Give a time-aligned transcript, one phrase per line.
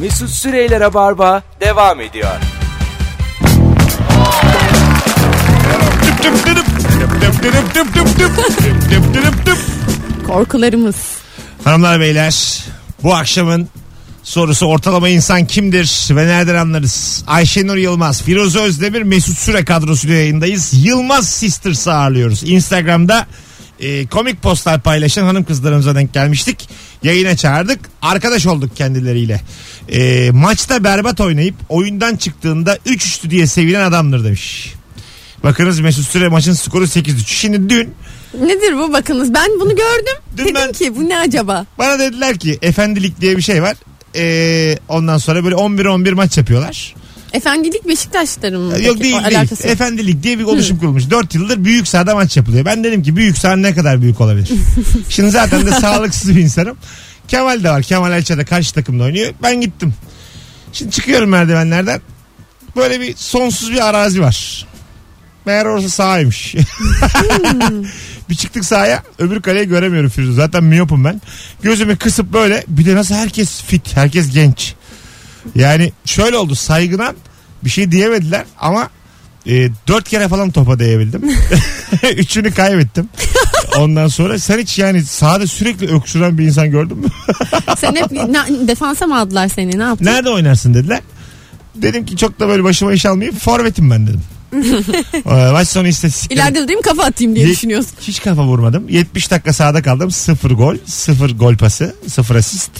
[0.00, 2.30] Mesut Süreyler'e barba devam ediyor.
[10.26, 10.96] Korkularımız.
[11.64, 12.64] Hanımlar beyler
[13.02, 13.68] bu akşamın
[14.22, 17.24] sorusu ortalama insan kimdir ve nereden anlarız?
[17.26, 20.70] Ayşenur Yılmaz, Firuze Özdemir, Mesut Süre kadrosuyla yayındayız.
[20.84, 22.42] Yılmaz Sisters ağırlıyoruz.
[22.42, 23.26] Instagram'da
[23.80, 26.68] e, komik postlar paylaşan hanım kızlarımıza denk gelmiştik.
[27.02, 27.80] Yayına çağırdık.
[28.02, 29.40] Arkadaş olduk kendileriyle.
[29.88, 34.74] E, maçta berbat oynayıp oyundan çıktığında 3-3'tü diye sevinen adamdır demiş.
[35.44, 37.12] Bakınız Mesut Süre maçın skoru 8-3.
[37.26, 37.94] Şimdi dün
[38.40, 39.34] Nedir bu bakınız?
[39.34, 40.14] Ben bunu gördüm.
[40.36, 41.66] Dün Dedim ben- ki bu ne acaba?
[41.78, 43.76] Bana dediler ki efendilik diye bir şey var.
[44.16, 46.94] Ee, ondan sonra böyle 11-11 maç yapıyorlar.
[47.32, 48.72] Efendilik Beşiktaşların mı?
[48.72, 49.02] Yok peki?
[49.02, 49.38] değil O değil.
[49.38, 49.72] alakası yok.
[49.72, 51.10] Efendilik diye bir oluşum kurulmuş.
[51.10, 52.64] 4 yıldır büyük sahada maç yapılıyor.
[52.64, 54.50] Ben dedim ki büyük saha ne kadar büyük olabilir?
[55.08, 56.76] Şimdi zaten de sağlıksız bir insanım.
[57.28, 57.82] Kemal de var.
[57.82, 59.34] Kemal Ayça da karşı takımda oynuyor.
[59.42, 59.94] Ben gittim.
[60.72, 62.00] Şimdi çıkıyorum merdivenlerden.
[62.76, 64.66] Böyle bir sonsuz bir arazi var.
[65.46, 66.54] Meğer orası sahaymış.
[68.30, 70.32] bir çıktık sahaya öbür kaleyi göremiyorum Firuze.
[70.32, 71.20] Zaten miyopum ben.
[71.62, 74.74] Gözümü kısıp böyle bir de nasıl herkes fit herkes genç.
[75.54, 77.14] Yani şöyle oldu saygınan
[77.64, 78.90] bir şey diyemediler ama
[79.46, 81.22] e, dört kere falan topa değebildim.
[82.16, 83.08] Üçünü kaybettim.
[83.78, 87.06] Ondan sonra sen hiç yani sahada sürekli öksüren bir insan gördün mü?
[87.78, 89.78] Sen hep ne- defansa mı aldılar seni?
[89.78, 90.06] Ne yaptın?
[90.06, 91.00] Nerede oynarsın dediler.
[91.74, 93.38] Dedim ki çok da böyle başıma iş almayayım.
[93.38, 94.22] Forvetim ben dedim.
[95.26, 96.38] Ee, Maç sonu istatistikleri.
[96.40, 97.92] İleride de değil mi kafa atayım diye Ye- düşünüyorsun.
[98.00, 98.88] Hiç kafa vurmadım.
[98.88, 100.10] 70 dakika sahada kaldım.
[100.10, 102.70] 0 gol, 0 gol pası, 0 asist.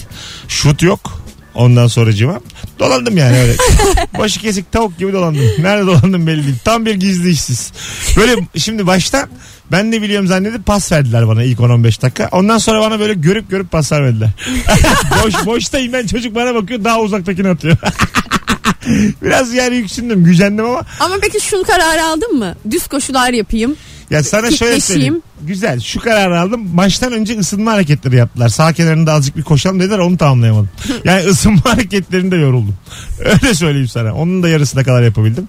[0.47, 1.21] Şut yok.
[1.55, 2.39] Ondan sonracıma
[2.79, 3.55] dolandım yani öyle.
[4.19, 5.41] Başı kesik tavuk gibi dolandım.
[5.59, 6.55] Nerede dolandım belli değil.
[6.65, 7.71] Tam bir gizli işsiz.
[8.17, 9.29] Böyle şimdi baştan
[9.71, 12.29] ben de biliyorum zannedip pas verdiler bana ilk 10-15 dakika.
[12.31, 14.29] Ondan sonra bana böyle görüp görüp pas vermediler.
[15.23, 17.77] Boş, boştayım ben çocuk bana bakıyor daha uzaktakini atıyor.
[19.21, 22.55] Biraz yani yüksündüm gücendim ama Ama peki şu kararı aldın mı?
[22.71, 23.75] Düz koşular yapayım.
[24.11, 25.21] Ya sana şöyle söyleyeyim.
[25.41, 25.79] Güzel.
[25.79, 26.75] Şu kararı aldım.
[26.75, 28.49] Maçtan önce ısınma hareketleri yaptılar.
[28.49, 29.97] Sağ kenarında azıcık bir koşalım dediler.
[29.99, 30.69] Onu tamamlayamadım.
[31.03, 32.75] Yani ısınma hareketlerinde yoruldum.
[33.19, 34.13] Öyle söyleyeyim sana.
[34.13, 35.47] Onun da yarısına kadar yapabildim.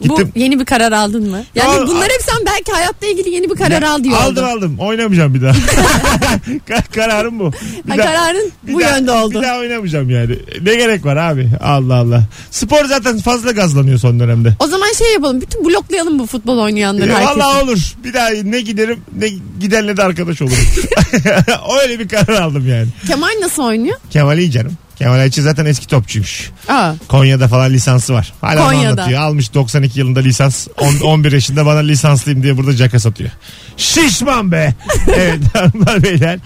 [0.00, 0.32] Gittim.
[0.34, 1.42] Bu yeni bir karar aldın mı?
[1.54, 4.16] Yani Al- bunlar hep sen belki hayatla ilgili yeni bir karar al diyor.
[4.16, 4.76] Aldım aldım.
[4.78, 5.52] Oynamayacağım bir daha.
[6.68, 7.52] Ka- Kararım bu.
[7.86, 9.38] Bir Ha, daha- kararın bir bu daha- yönde oldu.
[9.38, 10.38] Bir daha oynamayacağım yani.
[10.62, 11.48] Ne gerek var abi?
[11.62, 12.22] Allah Allah.
[12.50, 14.54] Spor zaten fazla gazlanıyor son dönemde.
[14.60, 15.40] O zaman şey yapalım.
[15.40, 17.38] Bütün bloklayalım bu futbol oynayanları E, herkesi.
[17.38, 17.78] Vallahi olur.
[18.04, 19.28] Bir daha ne giderim ne
[19.60, 20.56] gidenle de arkadaş olurum.
[21.82, 22.86] Öyle bir karar aldım yani.
[23.08, 23.96] Kemal nasıl oynuyor?
[24.10, 24.72] Kemal iyi canım.
[24.98, 26.50] Kemal Ayçi zaten eski topçuymuş.
[26.68, 26.92] Aa.
[27.08, 28.32] Konya'da falan lisansı var.
[28.40, 28.88] Hala onu Konya'da.
[28.88, 29.20] anlatıyor.
[29.20, 30.68] Almış 92 yılında lisans.
[30.78, 33.30] On- 11 yaşında bana lisanslıyım diye burada caka satıyor.
[33.76, 34.74] Şişman be.
[35.16, 36.38] evet hanımlar beyler.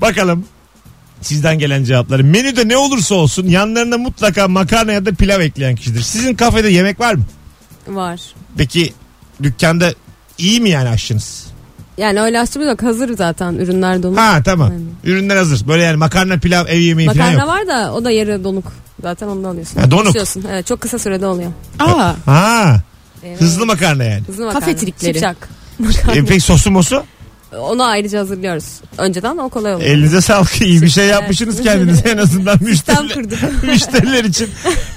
[0.00, 0.44] Bakalım
[1.20, 2.24] sizden gelen cevapları.
[2.24, 6.02] Menüde ne olursa olsun yanlarına mutlaka makarna ya da pilav ekleyen kişidir.
[6.02, 7.24] Sizin kafede yemek var mı?
[7.86, 8.20] Var.
[8.56, 8.92] Peki
[9.42, 9.94] dükkanda
[10.38, 11.46] iyi mi yani aşçınız?
[11.98, 12.82] Yani öyle aşçımız yok.
[12.82, 14.18] Hazır zaten ürünler donuk.
[14.18, 14.70] Ha tamam.
[14.70, 14.84] Aynen.
[15.04, 15.68] Ürünler hazır.
[15.68, 17.48] Böyle yani makarna pilav ev yemeği falan Makarna yok.
[17.48, 18.72] var da o da yarı donuk.
[19.02, 19.80] Zaten ondan alıyorsun.
[19.80, 20.06] Ha, donuk.
[20.06, 20.44] Pişiyorsun.
[20.50, 21.50] Evet çok kısa sürede oluyor.
[21.78, 22.14] Aa.
[22.26, 22.80] Ha.
[23.24, 23.40] Evet.
[23.40, 24.22] Hızlı makarna yani.
[24.26, 24.60] Hızlı makarna.
[24.66, 25.14] Kafe trikleri.
[25.14, 25.48] Şipşak.
[26.14, 27.04] E, peki sosu mosu?
[27.60, 28.64] Onu ayrıca hazırlıyoruz.
[28.98, 29.90] Önceden o kolay oluyor.
[29.90, 30.62] Elinize sağlık.
[30.62, 33.38] İyi bir şey yapmışsınız kendinize en azından müşteriler, kurduk.
[33.62, 34.48] müşteriler için.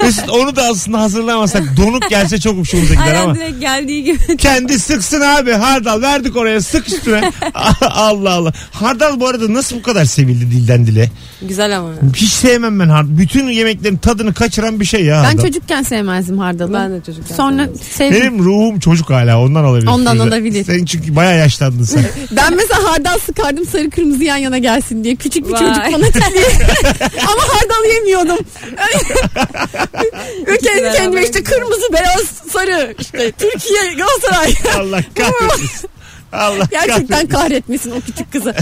[0.04, 3.36] Mesut onu da aslında hazırlamasak donuk gelse çok hoşumuza gider Aynen ama.
[3.36, 4.20] direkt geldiği gibi.
[4.38, 7.32] Kendi sıksın abi hardal verdik oraya sık üstüne.
[7.82, 8.54] Allah Allah.
[8.72, 11.10] Hardal bu arada nasıl bu kadar sevildi dilden dile?
[11.42, 11.90] Güzel ama.
[12.16, 13.18] Hiç sevmem ben hardal.
[13.18, 15.42] Bütün yemeklerin tadını kaçıran bir şey ya Ben hardal.
[15.42, 16.74] çocukken sevmezdim hardalı.
[16.74, 17.82] Ben de çocukken Sonra sevmedim.
[17.92, 18.22] sevdim.
[18.22, 19.88] Benim ruhum çocuk hala ondan olabilir.
[19.88, 20.64] Ondan olabilir.
[20.64, 22.06] Sen çünkü baya yaşlandın sen.
[22.32, 25.16] Ben mesela hardal sıkardım sarı kırmızı yan yana gelsin diye.
[25.16, 25.60] Küçük bir Vay.
[25.60, 26.46] çocuk fanatikliği.
[27.28, 28.46] Ama hardal yemiyordum.
[30.64, 32.24] Kendi kendime işte kırmızı beyaz
[32.54, 34.54] sarı işte Türkiye Galatasaray.
[34.80, 35.90] Allah kahretsin.
[36.34, 37.28] Allah Gerçekten kahretsin.
[37.30, 38.56] kahretmesin o küçük kızı.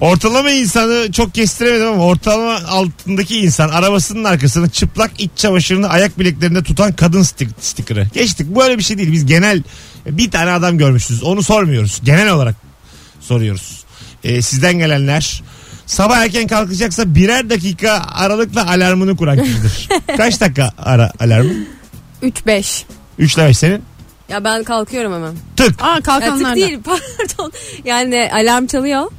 [0.00, 6.62] Ortalama insanı çok kestiremedim ama ortalama altındaki insan arabasının arkasını çıplak iç çamaşırını ayak bileklerinde
[6.62, 8.06] tutan kadın stik stikeri.
[8.14, 8.46] Geçtik.
[8.50, 9.12] Bu öyle bir şey değil.
[9.12, 9.62] Biz genel
[10.06, 11.22] bir tane adam görmüşüz.
[11.22, 12.00] Onu sormuyoruz.
[12.04, 12.54] Genel olarak
[13.20, 13.84] soruyoruz.
[14.24, 15.42] Ee, sizden gelenler
[15.86, 19.88] sabah erken kalkacaksa birer dakika aralıkla alarmını kuran kişidir.
[20.16, 21.52] Kaç dakika ara alarmı?
[22.22, 22.82] 3-5.
[23.18, 23.82] 3 ile 5 senin.
[24.28, 25.34] Ya ben kalkıyorum hemen.
[25.56, 25.82] Tık.
[25.82, 27.52] Aa Ya kalkanlar tık değil pardon.
[27.84, 29.10] Yani alarm çalıyor.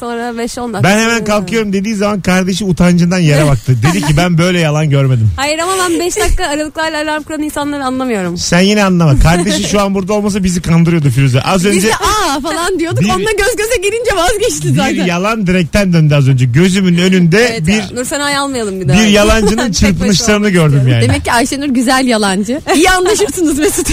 [0.00, 0.82] Sonra 5-10 dakika.
[0.82, 3.76] Ben hemen kalkıyorum dediği zaman kardeşi utancından yere baktı.
[3.82, 5.30] Dedi ki ben böyle yalan görmedim.
[5.36, 8.36] Hayır ama ben 5 dakika aralıklarla alarm kuran insanları anlamıyorum.
[8.38, 9.18] Sen yine anlama.
[9.22, 11.40] Kardeşi şu an burada olmasa bizi kandırıyordu Firuze.
[11.42, 13.00] Az Biz önce de aa falan diyorduk.
[13.04, 15.06] Bir- Onunla göz göze gelince vazgeçti bir zaten.
[15.06, 16.44] yalan direkten döndü az önce.
[16.44, 17.86] Gözümün önünde Evet bir ya.
[17.94, 18.98] Nursena'yı almayalım bir daha.
[18.98, 21.02] bir yalancının Tek çırpınışlarını gördüm yani.
[21.02, 22.60] Demek ki Ayşenur güzel yalancı.
[22.74, 23.88] İyi anlaşırsınız Mesut.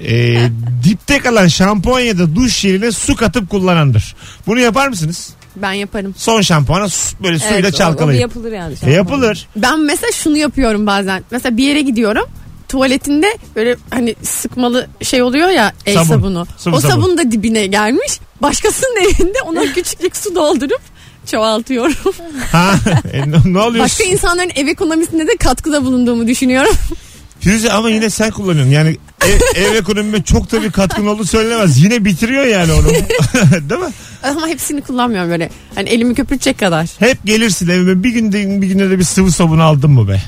[0.00, 0.48] Ee,
[0.84, 4.14] dipte kalan şampuan ya da duş jeline su katıp kullanandır.
[4.46, 5.30] Bunu yapar mısınız?
[5.56, 6.14] ben yaparım.
[6.16, 8.20] Son şampuana su- böyle suyla Evet, o- O, bir çalkalayın.
[8.20, 8.74] yapılır yani.
[8.86, 9.46] E, yapılır.
[9.56, 11.24] Ben mesela şunu yapıyorum bazen.
[11.30, 12.24] Mesela bir yere gidiyorum.
[12.68, 16.06] Tuvaletinde böyle hani sıkmalı şey oluyor ya el Sabun.
[16.08, 16.46] sabunu.
[16.56, 16.94] Sıvı o sabun.
[16.94, 18.20] sabun da dibine gelmiş.
[18.42, 20.80] Başkasının evinde ona küçücük su doldurup
[21.26, 22.14] çoğaltıyorum.
[22.52, 22.74] Ha,
[23.12, 23.84] e, ne, oluyor?
[23.84, 26.72] Başka insanların ev ekonomisinde de katkıda bulunduğumu düşünüyorum.
[27.40, 28.72] Firuze ama yine sen kullanıyorsun.
[28.72, 31.82] Yani ev, ev ekonomime çok da bir katkın olduğu söylenemez.
[31.82, 32.86] Yine bitiriyor yani onu.
[33.70, 33.90] Değil mi?
[34.22, 35.50] Ama hepsini kullanmıyorum böyle.
[35.74, 36.86] Hani elimi köpürtecek kadar.
[36.98, 40.22] Hep gelirsin evime bir günde bir günde de bir sıvı sabun aldın mı be?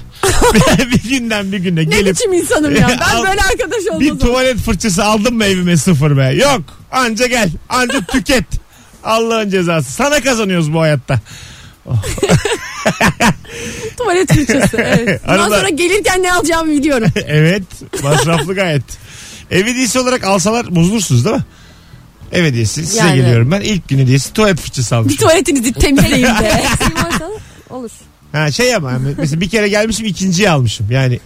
[0.78, 2.88] bir günden bir güne Ne gelip biçim insanım ya.
[2.88, 4.18] Ben Al- böyle arkadaş bir olmazım.
[4.18, 6.24] tuvalet fırçası aldın mı evime sıfır be?
[6.34, 6.62] Yok.
[6.92, 7.50] Anca gel.
[7.68, 8.44] Anca tüket.
[9.04, 9.92] Allah'ın cezası.
[9.92, 11.20] Sana kazanıyoruz bu hayatta.
[13.96, 14.76] Tuvalet fırçası.
[14.76, 15.20] Evet.
[15.26, 17.08] Bundan Arada- sonra gelirken ne alacağımı biliyorum.
[17.26, 17.62] evet.
[18.02, 18.82] Masraflı gayet.
[19.50, 21.44] Ev hediyesi olarak alsalar bozulursunuz değil mi?
[22.32, 22.86] Ev hediyesi.
[22.86, 23.16] Size Yani.
[23.16, 23.60] geliyorum ben.
[23.60, 25.18] ilk gün hediyesi tuvalet fırçası Bir almışım.
[25.18, 27.30] tuvaletinizi temizleyin varsa
[27.70, 27.90] olur.
[28.32, 30.86] Ha şey ama yani mesela bir kere gelmişim ikinciyi almışım.
[30.90, 31.20] Yani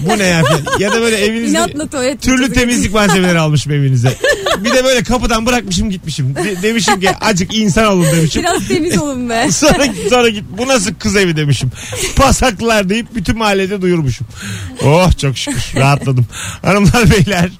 [0.00, 0.42] bu ne ya?
[0.78, 2.22] Ya da böyle evinizde İnatla tuvalet.
[2.22, 4.14] türlü temizlik malzemeleri almışım evinize.
[4.58, 6.34] Bir de böyle kapıdan bırakmışım gitmişim.
[6.36, 8.42] De- demişim ki acık insan olun demişim.
[8.42, 9.48] Biraz temiz olun be.
[9.52, 11.70] Sonra, sonra git bu nasıl kız evi demişim.
[12.16, 14.26] Pasaklar deyip bütün mahallede duyurmuşum.
[14.84, 16.26] Oh çok şükür rahatladım.
[16.62, 17.50] Hanımlar beyler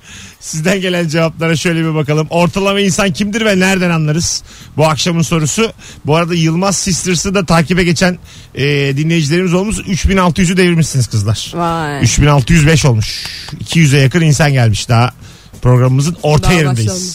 [0.40, 2.26] sizden gelen cevaplara şöyle bir bakalım.
[2.30, 4.42] Ortalama insan kimdir ve nereden anlarız?
[4.76, 5.72] Bu akşamın sorusu.
[6.06, 8.18] Bu arada Yılmaz Sisters'ı da takibe geçen
[8.54, 8.64] e,
[8.96, 9.76] dinleyicilerimiz olmuş.
[9.78, 11.52] 3600'ü devirmişsiniz kızlar.
[11.54, 12.02] Vay.
[12.02, 13.24] 3605 olmuş.
[13.64, 15.14] 200'e yakın insan gelmiş daha
[15.62, 16.88] programımızın orta Daha yerindeyiz.
[16.90, 17.06] başlamış.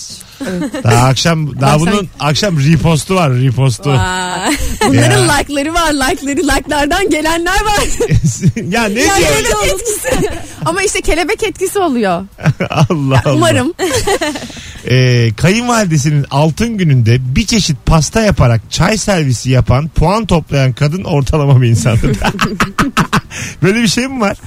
[0.84, 3.90] Daha akşam daha bunun akşam repostu var repostu.
[3.90, 4.56] Vay.
[4.88, 5.34] Bunların Ya.
[5.38, 5.92] like'ları var.
[5.94, 7.84] Like'ları like'lardan gelenler var.
[8.72, 9.16] ya ne Ya diyor?
[9.18, 10.30] kelebek etkisi.
[10.66, 12.26] Ama işte kelebek etkisi oluyor.
[12.70, 13.34] Allah Allah.
[13.36, 13.74] Umarım.
[14.90, 21.62] Ee, kayınvalidesinin altın gününde bir çeşit pasta yaparak çay servisi yapan, puan toplayan kadın ortalama
[21.62, 22.18] bir insandır.
[23.64, 24.38] Böyle bir şey mi var?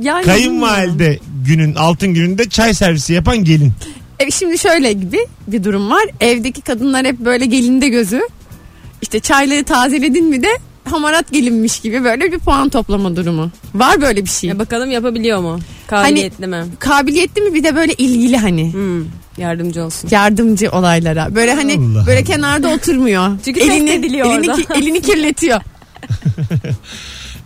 [0.00, 3.72] Yani Kayınvalide günün altın gününde çay servisi yapan gelin.
[4.20, 6.04] E, şimdi şöyle gibi bir durum var.
[6.20, 8.20] Evdeki kadınlar hep böyle gelinde gözü.
[9.02, 10.48] İşte çayları tazeledin mi de
[10.84, 13.50] hamarat gelinmiş gibi böyle bir puan toplama durumu.
[13.74, 14.50] Var böyle bir şey.
[14.50, 15.58] Ya bakalım yapabiliyor mu?
[15.86, 16.64] Kabiliyetli mi?
[16.78, 19.04] Kabiliyetli mi bir de böyle ilgili hani Hmm,
[19.38, 20.08] yardımcı olsun.
[20.10, 21.34] yardımcı olaylara.
[21.34, 22.24] Böyle hani Allah böyle Allah.
[22.26, 23.38] kenarda oturmuyor.
[23.44, 24.54] Çünkü ediliyor elini, orada.
[24.62, 25.60] ki- elini kirletiyor.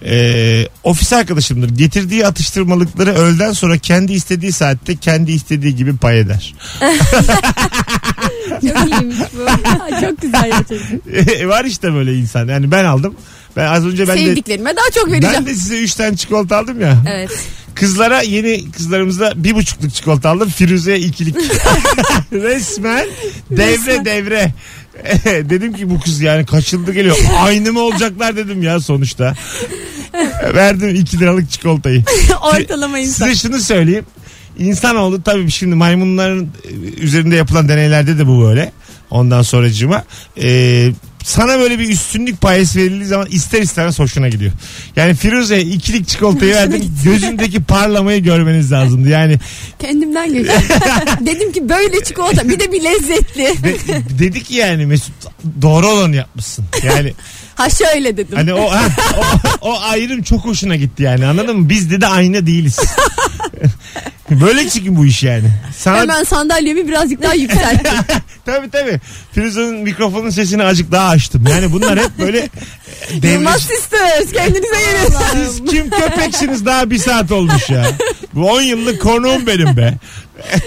[0.04, 1.68] Ee, ofis arkadaşımdır.
[1.70, 6.54] Getirdiği atıştırmalıkları öğleden sonra kendi istediği saatte kendi istediği gibi pay eder.
[8.50, 9.46] Çok iyiymiş bu.
[10.00, 11.48] Çok güzel gerçekten.
[11.48, 12.48] var işte böyle insan.
[12.48, 13.14] Yani ben aldım.
[13.56, 15.36] Ben az önce ben de Sevdiklerime daha çok vereceğim.
[15.38, 17.04] ben de size 3 tane çikolata aldım ya.
[17.08, 17.30] Evet.
[17.74, 20.48] Kızlara yeni kızlarımıza bir buçukluk çikolata aldım.
[20.48, 21.36] Firuze'ye ikilik.
[22.32, 23.06] Resmen
[23.50, 24.52] devre devre.
[25.24, 27.16] dedim ki bu kız yani kaçıldı geliyor.
[27.38, 29.34] Aynı mı olacaklar dedim ya sonuçta.
[30.54, 32.04] Verdim 2 liralık çikolatayı.
[32.42, 33.26] Ortalama insan.
[33.26, 34.04] Size şunu söyleyeyim.
[34.58, 38.72] İnsanoğlu tabii şimdi maymunların e, üzerinde yapılan deneylerde de bu böyle.
[39.10, 40.04] Ondan sonracığıma
[40.42, 40.90] e,
[41.24, 44.52] sana böyle bir üstünlük payesi verildiği zaman ister istemez hoşuna gidiyor.
[44.96, 46.94] Yani Firuze'ye ikilik çikolatayı verdim.
[47.04, 49.08] Gözündeki parlamayı görmeniz lazımdı.
[49.08, 49.36] Yani
[49.78, 50.62] Kendimden geçiyorum.
[51.26, 53.44] Dedim ki böyle çikolata bir de bir lezzetli.
[53.64, 55.14] de, dedi ki yani Mesut
[55.62, 56.64] doğru olanı yapmışsın.
[56.84, 57.12] Yani
[57.54, 58.36] Ha şöyle dedim.
[58.36, 58.82] hani o, ha,
[59.62, 61.68] o, o ayrım çok hoşuna gitti yani anladın mı?
[61.68, 62.78] Biz dedi aynı değiliz.
[64.30, 65.50] Böyle çünkü bu iş yani.
[65.76, 67.92] Sana Hemen sandalyemi birazcık daha yükselttim.
[68.46, 69.00] Tabii tabii.
[69.32, 71.44] Firuze'nin mikrofonun sesini azıcık daha açtım.
[71.50, 72.48] Yani bunlar hep böyle
[73.22, 73.32] devre...
[73.32, 75.14] Yılmaz Sisters kendinize gelin.
[75.32, 77.86] Siz kim köpeksiniz daha bir saat olmuş ya.
[78.34, 79.94] Bu 10 yıllık konuğum benim be.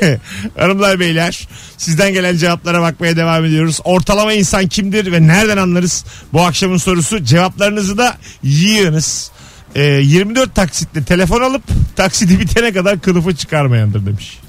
[0.58, 3.80] Hanımlar beyler sizden gelen cevaplara bakmaya devam ediyoruz.
[3.84, 6.06] Ortalama insan kimdir ve nereden anlarız?
[6.34, 9.32] Bu akşamın sorusu cevaplarınızı da yığınız.
[9.76, 11.64] Ee, 24 taksitle telefon alıp
[11.96, 14.40] taksidi bitene kadar kılıfı çıkarmayandır demiş.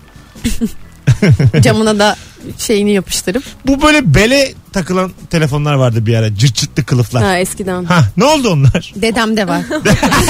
[1.62, 2.16] Camına da
[2.58, 3.42] şeyini yapıştırıp.
[3.66, 6.34] Bu böyle bele takılan telefonlar vardı bir ara.
[6.36, 7.22] Cırt cırtlı kılıflar.
[7.22, 7.84] Ha eskiden.
[7.84, 8.92] Ha ne oldu onlar?
[8.96, 9.62] Dedem de var.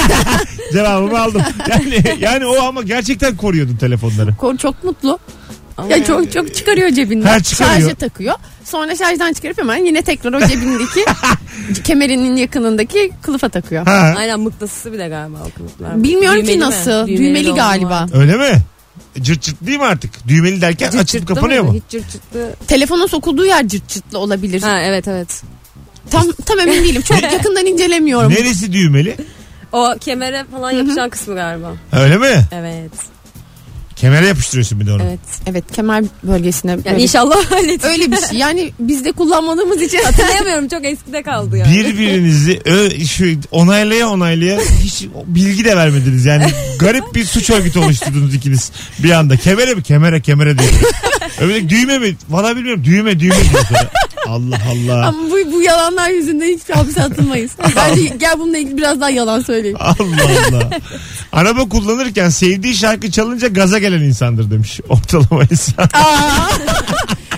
[0.73, 1.41] Cevabımı aldım.
[1.69, 4.31] Yani yani o ama gerçekten koruyordu telefonları.
[4.31, 5.19] Ko- Çok mutlu.
[5.89, 7.27] Ya çok çok çıkarıyor cebinden.
[7.27, 7.79] Ha, çıkarıyor.
[7.79, 8.35] Şarja takıyor.
[8.63, 11.05] Sonra şarjdan çıkarıp hemen yine tekrar o cebindeki
[11.83, 13.85] kemerinin yakınındaki kılıfa takıyor.
[13.85, 16.03] Ha, Aynen mıknatısı bir de galiba o kılıflar.
[16.03, 16.63] Bilmiyorum Düğmeli ki mi?
[16.65, 17.07] nasıl.
[17.07, 17.89] Düğmeli Düğmeli, galiba.
[17.89, 18.09] var.
[18.13, 18.57] öyle mi?
[19.21, 20.27] Cırt cırt değil mi artık?
[20.27, 21.73] Düğmeli derken Cırt açılıp cırtlı kapanıyor mu?
[21.73, 22.53] Hiç cırt cırtlı.
[22.67, 24.61] Telefonun sokulduğu yer cırt cırtlı olabilir.
[24.61, 25.41] Ha evet evet.
[26.11, 27.01] Tam tam emin değilim.
[27.01, 28.31] Çok yakından incelemiyorum.
[28.31, 29.15] Neresi düğmeli?
[29.71, 31.73] O kemere falan yapışan kısmı galiba.
[31.91, 32.45] Öyle mi?
[32.51, 32.91] Evet.
[33.95, 35.03] Kemere yapıştırıyorsun bir de onu.
[35.03, 35.19] Evet.
[35.47, 36.71] Evet kemer bölgesine.
[36.71, 37.83] Yani böyle- inşallah halledeceğiz.
[37.83, 38.37] Öyle bir şey.
[38.37, 39.97] Yani biz de kullanmadığımız için.
[40.03, 41.75] Hatırlayamıyorum çok eskide kaldı yani.
[41.75, 46.25] Birbirinizi ö, şu onaylaya onaylaya hiç bilgi de vermediniz.
[46.25, 46.45] Yani
[46.79, 49.37] garip bir suç örgütü oluşturdunuz ikiniz bir anda.
[49.37, 49.83] Kemere mi?
[49.83, 50.71] Kemere kemere diyor.
[51.41, 52.15] Öyle düğme mi?
[52.29, 52.83] Valla bilmiyorum.
[52.85, 53.89] Düğme düğme diyor sonra.
[54.27, 55.07] Allah Allah.
[55.07, 57.51] Ama bu, bu yalanlar yüzünden hiç hapse atılmayız.
[57.75, 59.77] Bence gel bununla ilgili biraz daha yalan söyleyeyim.
[59.79, 60.69] Allah Allah.
[61.31, 65.83] Araba kullanırken sevdiği şarkı çalınca gaza gelen insandır demiş ortalama insan.
[65.93, 66.49] Aa,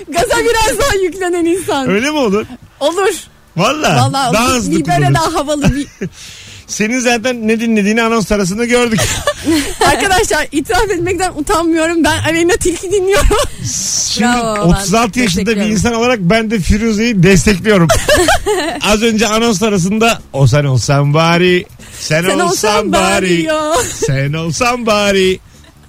[0.08, 1.89] gaza biraz daha yüklenen insan.
[1.89, 2.46] Öyle mi olur?
[2.79, 3.13] Olur.
[3.58, 3.96] Valla.
[3.98, 5.13] Vallahi daha hızlı kullanır.
[5.13, 5.88] daha havalı bir.
[6.68, 9.00] Senin zaten ne dinlediğini anons arasında gördük.
[9.86, 12.04] Arkadaşlar itiraf etmekten utanmıyorum.
[12.04, 13.38] Ben Aleyna Tilki dinliyorum.
[14.10, 15.72] Şimdi Bravo, ben 36 yaşında bir destekliyorum.
[15.72, 17.88] insan olarak ben de Firuze'yi destekliyorum.
[18.82, 21.66] Az önce anons arasında o sen olsan bari,
[22.00, 23.74] sen, Sen olsan bari ya.
[24.08, 25.40] sen olsan bari.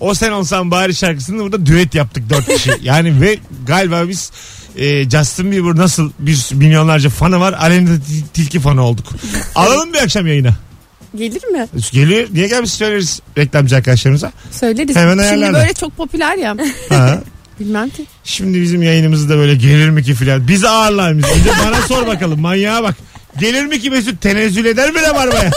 [0.01, 2.71] O sen olsan bari şarkısını burada düet yaptık dört kişi.
[2.83, 4.31] Yani ve galiba biz
[4.77, 7.91] e, Justin Bieber nasıl bir milyonlarca fanı var Aleyna
[8.35, 9.07] Tilki fanı olduk.
[9.55, 10.68] Alalım bir akşam yayına.
[11.17, 11.67] Gelir mi?
[11.93, 12.29] Geliyor.
[12.33, 14.33] Niye gelmiş söyleriz reklamcı arkadaşlarımıza.
[14.50, 14.97] Söyleriz.
[14.97, 15.61] Hemen Şimdi ayarlarlar.
[15.62, 16.57] böyle çok popüler ya.
[16.88, 17.19] Ha.
[17.61, 18.05] Bilmem ki.
[18.25, 20.49] Şimdi bizim yayınımızda böyle gelir mi ki filan.
[20.49, 21.31] Bizi ağırlar mısın?
[21.41, 22.95] Önce bana sor bakalım manyağa bak.
[23.41, 25.50] Gelir mi ki Mesut tenezzül eder mi Rabarba'ya?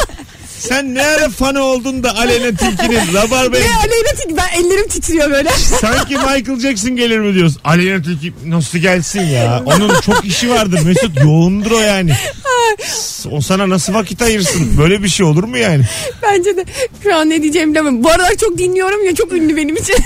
[0.60, 4.38] Sen ne ara fanı oldun da Aleyna Tilki'nin Rabarba'ya Ne Aleyna Tilki?
[4.38, 5.50] Ben ellerim titriyor böyle.
[5.82, 7.58] sanki Michael Jackson gelir mi diyoruz.
[7.64, 9.64] Aleyna Tilki nasıl gelsin ya?
[9.66, 12.14] Onun çok işi vardır Mesut yoğundur o yani.
[13.32, 14.78] O sana nasıl vakit ayırsın?
[14.78, 15.84] Böyle bir şey olur mu yani?
[16.24, 16.66] Bence de
[17.04, 18.04] şu an ne diyeceğimi bilemem.
[18.04, 19.96] Bu aralar çok dinliyorum ya çok ünlü benim için.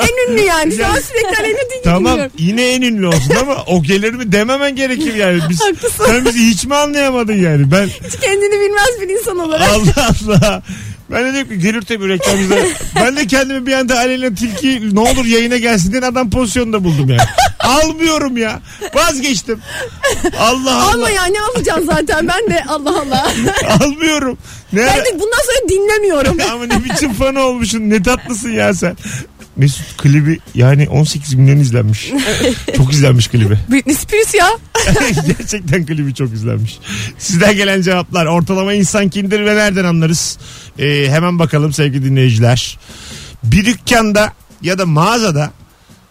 [0.00, 0.74] en ünlü yani.
[0.76, 2.32] Şu an sürekli Aleyna Tilki Tamam dinliyorum.
[2.38, 5.40] yine en ünlü olsun ama o gelir mi dememen gerekir yani.
[5.50, 6.04] Biz, Haklısın.
[6.06, 7.70] sen bizi hiç mi anlayamadın yani?
[7.72, 9.68] Ben Hiç kendini bilmez bir insan olarak.
[9.68, 10.62] Allah Allah.
[11.10, 12.54] Ben de diyorum ki gelir tabii reklamcıda.
[12.96, 17.08] ben de kendimi bir anda Aleyna Tilki ne olur yayına gelsin diye adam pozisyonunda buldum
[17.08, 17.20] yani.
[17.60, 18.60] Almıyorum ya.
[18.94, 19.60] Vazgeçtim.
[20.38, 20.92] Allah Allah.
[20.94, 23.32] Alma ya ne alacağım zaten ben de Allah Allah.
[23.80, 24.38] Almıyorum.
[24.72, 26.38] Ne ben de bundan sonra dinlemiyorum.
[26.52, 27.90] Ama ne biçim fan olmuşsun.
[27.90, 28.96] Ne tatlısın ya sen.
[29.56, 32.12] Mesut klibi yani 18 milyon izlenmiş.
[32.76, 33.58] çok izlenmiş klibi.
[33.70, 34.48] Britney Spears ya.
[35.38, 36.78] Gerçekten klibi çok izlenmiş.
[37.18, 40.38] Sizden gelen cevaplar ortalama insan kimdir ve nereden anlarız?
[40.78, 42.78] Ee, hemen bakalım sevgili dinleyiciler.
[43.44, 45.50] Bir dükkanda ya da mağazada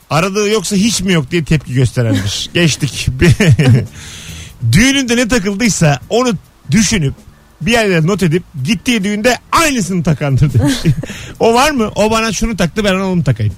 [0.09, 2.49] aradığı yoksa hiç mi yok diye tepki gösterendir.
[2.53, 3.07] Geçtik.
[4.71, 6.33] Düğününde ne takıldıysa onu
[6.71, 7.13] düşünüp
[7.61, 10.73] bir yerlere not edip gittiği düğünde aynısını takandır demiş.
[11.39, 11.91] o var mı?
[11.95, 13.53] O bana şunu taktı ben ona onu takayım.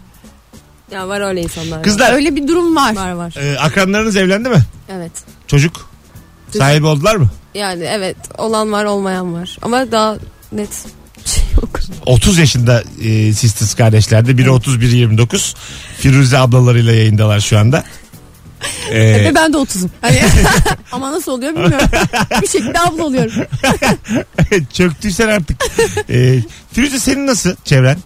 [0.91, 1.84] Ya var öyle insanlar.
[1.84, 2.96] Kızlar Öyle bir durum var.
[2.96, 3.36] Var var.
[3.38, 4.62] e, akranlarınız evlendi mi?
[4.89, 5.12] Evet.
[5.48, 5.89] Çocuk?
[6.58, 7.29] Sahibi oldular mı?
[7.56, 9.58] Yani evet olan var olmayan var.
[9.62, 10.18] Ama daha
[10.51, 10.70] net.
[12.06, 14.38] 30 yaşında e, sisters kardeşlerde.
[14.38, 15.56] Biri 30 biri 29.
[15.98, 17.84] Firuze ablalarıyla yayındalar şu anda.
[18.91, 19.89] E, Ve ben de 30'um.
[20.01, 20.20] Hani,
[20.91, 21.88] ama nasıl oluyor bilmiyorum.
[22.41, 23.32] bir şekilde abla oluyorum.
[24.74, 25.58] çöktüysen artık.
[26.10, 26.39] E,
[26.74, 27.98] Firuze senin nasıl çevren?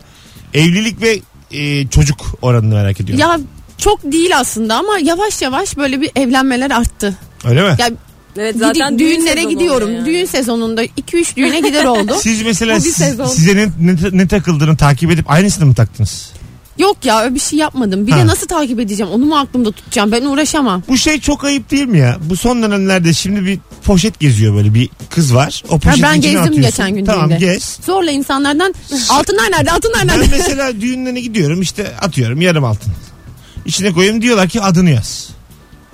[0.53, 1.19] Evlilik ve
[1.51, 3.21] e, çocuk oranını merak ediyorum.
[3.21, 3.39] Ya
[3.77, 7.15] çok değil aslında ama yavaş yavaş böyle bir evlenmeler arttı.
[7.45, 7.75] Öyle mi?
[7.79, 7.89] Ya
[8.37, 9.93] Evet Gidi- zaten düğün düğünlere gidiyorum.
[9.93, 10.05] yani.
[10.05, 12.13] Düğün sezonunda 2-3 düğüne gider oldu.
[12.21, 12.95] Siz mesela siz-
[13.35, 16.31] size ne, ne, ne takıldığını takip edip aynısını mı taktınız?
[16.77, 18.07] Yok ya öyle bir şey yapmadım.
[18.07, 18.17] Bir Ha.
[18.17, 19.11] de nasıl takip edeceğim?
[19.11, 20.11] Onu mu aklımda tutacağım?
[20.11, 20.83] Ben uğraşamam.
[20.87, 22.17] Bu şey çok ayıp değil mi ya?
[22.29, 25.63] Bu son dönemlerde şimdi bir poşet geziyor böyle bir kız var.
[25.69, 26.61] O poşetin ben içine gezdim atıyorsun.
[26.71, 27.39] geçen gün Tamam düğünde.
[27.39, 27.79] gez.
[27.85, 28.73] Zorla insanlardan
[29.09, 29.71] altınlar nerede?
[29.71, 30.27] Altınlar Ben nerede?
[30.37, 32.93] mesela düğünlerine gidiyorum işte atıyorum yarım altın.
[33.65, 35.29] İçine koyayım diyorlar ki adını yaz.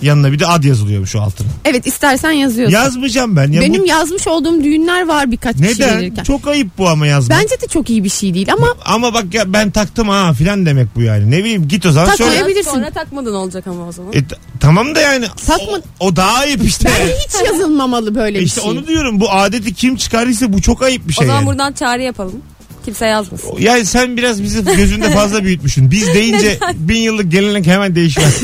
[0.02, 1.46] Yanına bir de ad yazılıyor şu altın.
[1.66, 2.76] evet istersen yazıyorsun.
[2.76, 3.52] Yazmayacağım ben.
[3.52, 5.98] Ya Benim bu, yazmış olduğum düğünler var birkaç kişi neden?
[5.98, 6.24] verirken.
[6.24, 7.40] Çok ayıp bu ama yazmak.
[7.40, 10.66] Bence de çok iyi bir şey değil ama Ama bak ya ben taktım ha filan
[10.66, 11.32] demek bu yani.
[11.32, 12.42] Ne bileyim git o zaman söyle.
[12.46, 12.72] bir- bilirsin.
[12.72, 14.14] Sonra takmadın olacak ama o zaman.
[14.14, 16.90] E, t- tamam da yani Takma- o, o daha ayıp işte.
[17.00, 18.70] ben hiç yazılmamalı böyle E bir işte şey.
[18.72, 21.48] onu diyorum bu adeti kim çıkardıysa bu çok ayıp bir o şey zaman yani.
[21.50, 22.42] buradan çağrı yapalım.
[22.86, 23.50] Kimse yazmasın.
[23.60, 25.92] Yani sen biraz bizi gözünde fazla büyütmüşsün.
[25.92, 28.42] Biz deyince bin yıllık gelenek hemen değişmez.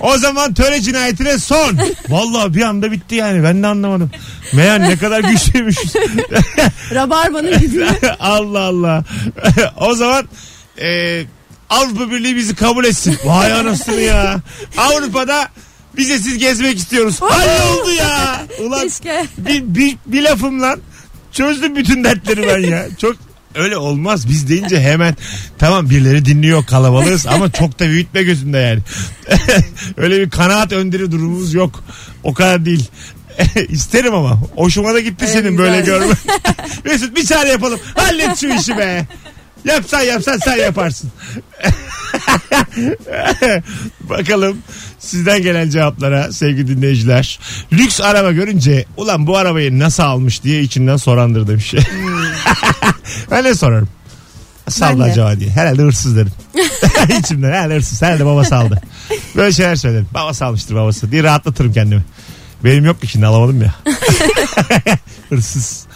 [0.00, 1.78] o zaman töre cinayetine son.
[2.08, 4.10] Vallahi bir anda bitti yani ben de anlamadım.
[4.52, 5.92] Meğer ne kadar güçlüymüşüz.
[6.94, 7.88] Rabarbanın gücünü
[8.20, 9.04] Allah Allah.
[9.80, 10.28] o zaman
[10.80, 11.22] e,
[11.70, 13.18] Avrupa Birliği bizi kabul etsin.
[13.24, 14.40] Vay anasını ya.
[14.78, 15.48] Avrupa'da
[15.98, 17.20] vizesiz gezmek istiyoruz.
[17.20, 18.42] Halloldu ya.
[18.60, 19.26] Ulan Keşke.
[19.38, 20.76] bir, bir, bir lafımla
[21.32, 22.86] çözdüm bütün dertleri ben ya.
[22.98, 23.16] Çok
[23.54, 24.28] öyle olmaz.
[24.28, 25.16] Biz deyince hemen
[25.58, 28.80] tamam birileri dinliyor kalabalığız ama çok da büyütme gözünde yani.
[29.96, 31.84] öyle bir kanaat önderi durumumuz yok.
[32.22, 32.88] O kadar değil.
[33.68, 34.40] İsterim ama.
[34.56, 35.58] Hoşuma da gitti Evet, senin güzel.
[35.58, 36.16] böyle görmen.
[36.84, 37.80] Mesut bir çare yapalım.
[37.94, 39.06] Hallet şu işi be.
[39.64, 41.10] Yapsan yapsan sen yaparsın.
[44.00, 44.58] Bakalım
[44.98, 47.40] sizden gelen cevaplara sevgili dinleyiciler.
[47.72, 51.74] Lüks araba görünce ulan bu arabayı nasıl almış diye içinden sorandır demiş.
[53.30, 53.88] Ben ne sorarım?
[54.68, 55.12] Saldı Ben de.
[55.12, 55.50] acaba diye.
[55.50, 56.32] Herhalde hırsız derim.
[57.20, 58.02] İçimden herhalde hırsız.
[58.02, 58.82] Herhalde babası aldı.
[59.36, 60.06] Böyle şeyler söylerim.
[60.14, 62.04] Babası almıştır babası diye rahatlatırım kendimi.
[62.64, 63.74] Benim yok ki şimdi alamadım ya.
[65.28, 65.86] hırsız.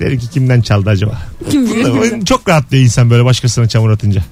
[0.00, 1.22] Derim ki kimden çaldı acaba?
[1.50, 2.24] Kim bilir.
[2.24, 4.24] Çok rahatlıyor insan böyle başkasına çamur atınca.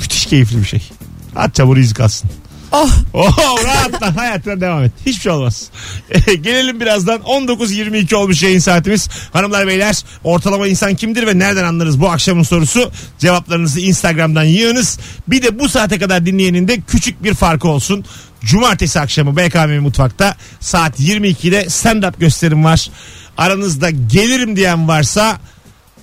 [0.00, 0.90] Müthiş keyifli bir şey.
[1.36, 2.30] At çamuru izi kalsın.
[2.74, 4.92] Oh Oh rahatla hayatına devam et.
[5.06, 5.68] Hiçbir şey olmaz.
[6.42, 9.08] Gelelim birazdan 19.22 olmuş yayın saatimiz.
[9.32, 12.90] Hanımlar beyler ortalama insan kimdir ve nereden anlarız bu akşamın sorusu?
[13.18, 14.98] Cevaplarınızı Instagram'dan yığınız.
[15.28, 18.04] Bir de bu saate kadar dinleyenin de küçük bir farkı olsun.
[18.44, 22.90] Cumartesi akşamı BKM Mutfak'ta saat 22'de stand-up gösterim var.
[23.36, 25.40] Aranızda gelirim diyen varsa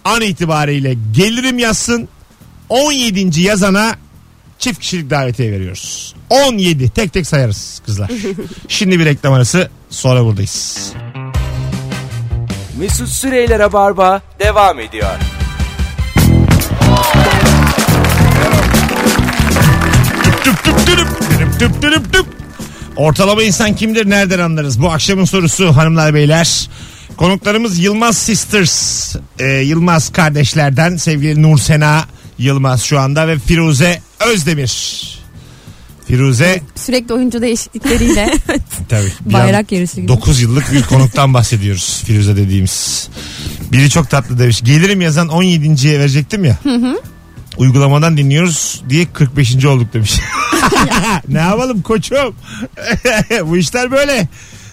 [0.05, 2.07] an itibariyle gelirim yazsın.
[2.69, 3.41] 17.
[3.41, 3.95] yazana
[4.62, 6.15] çift kişilik davetiye veriyoruz.
[6.30, 8.12] 17 tek tek sayarız kızlar.
[8.68, 10.94] Şimdi bir reklam arası sonra buradayız.
[12.80, 15.12] Mesut Süreyler'e barba devam ediyor.
[20.24, 22.25] Tüp tüp tüp tüp tüp tüp tüp.
[22.96, 24.82] Ortalama insan kimdir nereden anlarız?
[24.82, 26.70] Bu akşamın sorusu hanımlar beyler.
[27.18, 29.15] Konuklarımız Yılmaz Sisters.
[29.39, 32.06] Ee, Yılmaz kardeşlerden sevgili Nur Sena
[32.38, 35.01] Yılmaz şu anda ve Firuze Özdemir.
[36.07, 38.33] Firuze sürekli oyuncu değişiklikleriyle.
[38.89, 39.11] tabii.
[39.25, 40.07] bir Bayrak yarışı gibi.
[40.07, 43.09] 9 yıllık bir konuktan bahsediyoruz Firuze dediğimiz.
[43.71, 44.61] Biri çok tatlı demiş.
[44.63, 46.57] Gelirim yazan 17.ye verecektim ya.
[47.57, 49.65] Uygulamadan dinliyoruz diye 45.
[49.65, 50.13] olduk demiş.
[51.27, 52.17] ne yapalım koçum?
[53.45, 54.27] Bu işler böyle.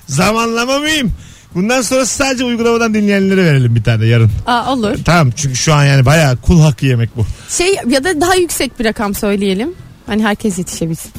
[0.06, 1.12] Zamanlama mıyım?
[1.54, 4.30] Bundan sonra sadece uygulamadan dinleyenlere verelim bir tane yarın.
[4.46, 4.96] Aa, olur.
[5.04, 7.26] Tamam çünkü şu an yani bayağı kul hakkı yemek bu.
[7.50, 9.72] Şey ya da daha yüksek bir rakam söyleyelim.
[10.06, 11.10] Hani herkes yetişebilsin.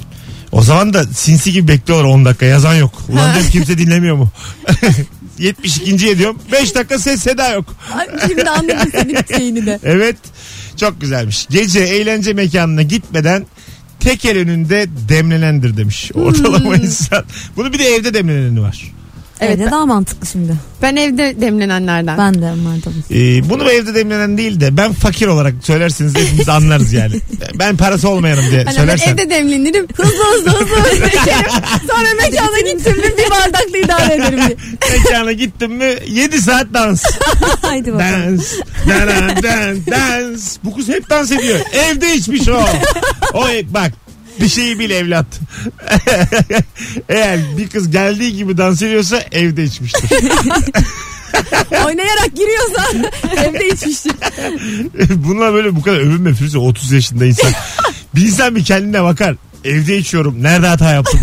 [0.51, 2.93] O zaman da sinsi gibi bekliyorlar 10 dakika yazan yok.
[3.09, 4.29] Ulan diyorum kimse dinlemiyor mu?
[5.39, 6.17] 72.
[6.17, 7.75] diyorum 5 dakika ses seda yok.
[7.95, 9.79] Ay, Şimdi anladım senin şeyini de.
[9.83, 10.17] Evet
[10.77, 11.47] çok güzelmiş.
[11.49, 13.45] Gece eğlence mekanına gitmeden
[13.99, 16.11] tekel önünde demlenendir demiş.
[16.13, 17.23] Ortalama insan.
[17.55, 18.91] Bunu bir de evde demleneni var.
[19.41, 20.54] Evet, Evet ben- daha mantıklı şimdi.
[20.82, 22.17] Ben evde demlenenlerden.
[22.17, 22.93] Ben de onlardan.
[23.12, 27.15] Ee, bunu evde demlenen değil de ben fakir olarak söylerseniz hepimiz anlarız yani.
[27.60, 29.17] Ben parası olmayanım diye Hani söylersen.
[29.17, 29.88] ben evde demlenirim.
[29.95, 31.52] Hızlı hızlı hızlı hızlı içerim.
[31.89, 34.58] Sonra mekana gittim mi bir bardakla idare ederim diye.
[35.04, 37.04] Mekana gittim mi 7 saat dans.
[37.62, 38.38] Haydi bakalım.
[38.38, 38.54] Dans.
[38.89, 39.43] Dans.
[39.43, 39.88] Dans.
[39.88, 40.58] Dans.
[40.63, 41.60] Bu kız hep dans ediyor.
[41.73, 42.65] Evde içmiş o.
[43.34, 43.91] O bak
[44.41, 45.25] bir şeyi bil evlat.
[47.10, 50.10] Eğer bir kız geldiği gibi dans ediyorsa evde içmiştir.
[51.86, 52.86] Oynayarak giriyorsa
[53.43, 54.12] evde içmiştir.
[55.15, 57.52] Bununla böyle bu kadar övünme Firuze 30 yaşında insan.
[58.15, 59.36] Bir insan bir kendine bakar.
[59.65, 60.43] Evde içiyorum.
[60.43, 61.19] Nerede hata yaptım.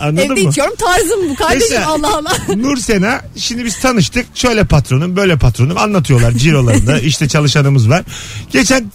[0.00, 0.50] Anladın evde mı?
[0.50, 2.32] içiyorum tarzım bu kardeşim Mesela- Allah Allah.
[2.56, 4.26] Nur Sena şimdi biz tanıştık.
[4.34, 6.98] Şöyle patronum böyle patronum anlatıyorlar cirolarında.
[7.00, 8.02] işte çalışanımız var.
[8.50, 8.92] Geçen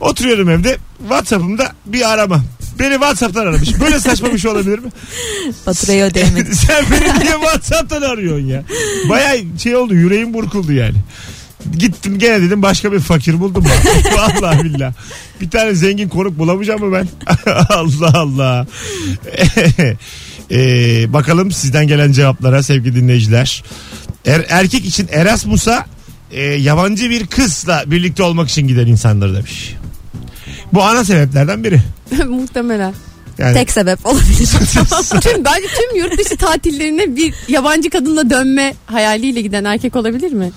[0.00, 2.44] oturuyorum evde Whatsapp'ımda bir arama.
[2.78, 3.80] Beni Whatsapp'tan aramış.
[3.80, 4.90] Böyle saçma bir şey olabilir mi?
[5.64, 6.54] Faturayı ödeyemedim.
[6.66, 8.64] Sen beni niye Whatsapp'tan arıyorsun ya?
[9.08, 10.96] Baya şey oldu yüreğim burkuldu yani.
[11.78, 13.64] Gittim gene dedim başka bir fakir buldum.
[14.16, 14.92] Vallahi billah.
[15.40, 17.08] Bir tane zengin konuk bulamayacağım mı ben?
[17.70, 18.66] Allah Allah.
[20.50, 23.64] Ee, bakalım sizden gelen cevaplara sevgili dinleyiciler.
[24.26, 25.86] Er- erkek için Erasmus'a
[26.30, 29.74] e, yabancı bir kızla birlikte olmak için giden insanlar demiş.
[30.72, 31.80] Bu ana sebeplerden biri.
[32.28, 32.94] Muhtemelen.
[33.38, 34.48] Yani Tek sebep olabilir.
[35.20, 40.50] Tüm bence tüm yurt dışı tatillerine bir yabancı kadınla dönme hayaliyle giden erkek olabilir mi?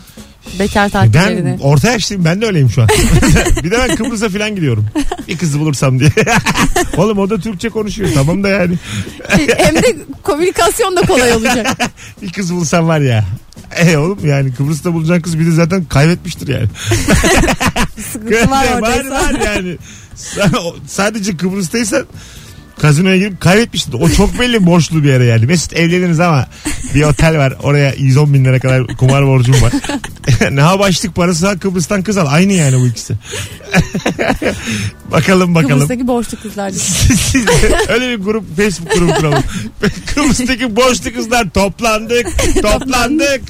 [0.59, 1.57] Bekar tatillerine.
[1.59, 2.87] Ben orta yaşlıyım ben de öyleyim şu an.
[3.63, 4.85] bir de ben Kıbrıs'a falan gidiyorum.
[5.27, 6.11] Bir kızı bulursam diye.
[6.97, 8.75] Oğlum o da Türkçe konuşuyor tamam da yani.
[9.57, 11.77] Hem de komünikasyon da kolay olacak.
[12.21, 13.25] Bir kız bulsam var ya.
[13.77, 16.67] E oğlum yani Kıbrıs'ta bulacağın kız bir de zaten kaybetmiştir yani.
[18.11, 19.09] Sıkıntı var var, oradaysa.
[19.09, 19.77] var yani.
[20.59, 22.05] O- sadece Kıbrıs'taysan
[22.81, 23.91] Kazinoya girip kaybetmiştin.
[23.91, 25.45] O çok belli borçlu bir yere yani.
[25.45, 26.47] Mesut evleniriz ama
[26.95, 27.53] bir otel var.
[27.63, 29.73] Oraya 110 bin lira kadar kumar borcum var.
[30.51, 32.25] ne ha başlık parası ha Kıbrıs'tan kız al.
[32.29, 33.13] Aynı yani bu ikisi.
[35.11, 35.73] bakalım bakalım.
[35.73, 36.73] Kıbrıs'taki borçlu kızlar.
[37.89, 39.43] öyle bir grup Facebook grubu kuralım.
[40.15, 42.27] Kıbrıs'taki borçlu kızlar toplandık
[42.61, 43.41] toplandık.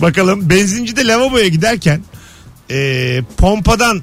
[0.00, 2.00] Bakalım benzincide lavaboya giderken
[2.72, 4.02] e, pompadan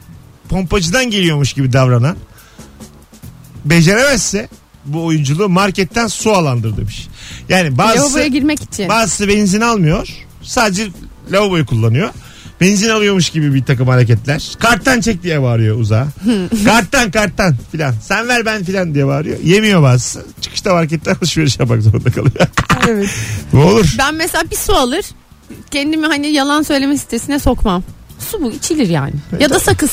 [0.49, 2.15] pompacıdan geliyormuş gibi davranan
[3.65, 4.49] beceremezse
[4.85, 7.07] bu oyunculuğu marketten su alandır demiş.
[7.49, 8.89] Yani bazısı, Lavaboya girmek için.
[8.89, 10.07] bazısı benzin almıyor
[10.41, 10.87] sadece
[11.31, 12.09] lavaboyu kullanıyor.
[12.61, 14.49] Benzin alıyormuş gibi bir takım hareketler.
[14.59, 16.07] Karttan çek diye bağırıyor uzağa.
[16.65, 17.93] karttan karttan filan.
[18.03, 19.39] Sen ver ben filan diye bağırıyor.
[19.39, 20.25] Yemiyor bazısı.
[20.41, 22.35] Çıkışta marketten alışveriş yapmak zorunda kalıyor.
[22.87, 23.09] Evet.
[23.53, 23.95] ne olur.
[23.99, 25.05] Ben mesela bir su alır.
[25.71, 27.83] Kendimi hani yalan söyleme sitesine sokmam.
[28.31, 29.13] Su bu içilir yani.
[29.39, 29.91] Ya da sakız.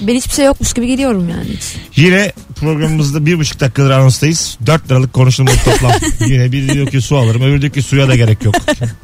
[0.00, 1.76] Ben hiçbir şey yokmuş gibi geliyorum yani hiç.
[1.96, 4.58] Yine programımızda bir buçuk dakikadır anonstayız.
[4.66, 5.92] Dört liralık konuşulmuş toplam.
[6.28, 7.42] Yine biri diyor ki su alırım.
[7.42, 8.54] Öbürü diyor ki suya da gerek yok.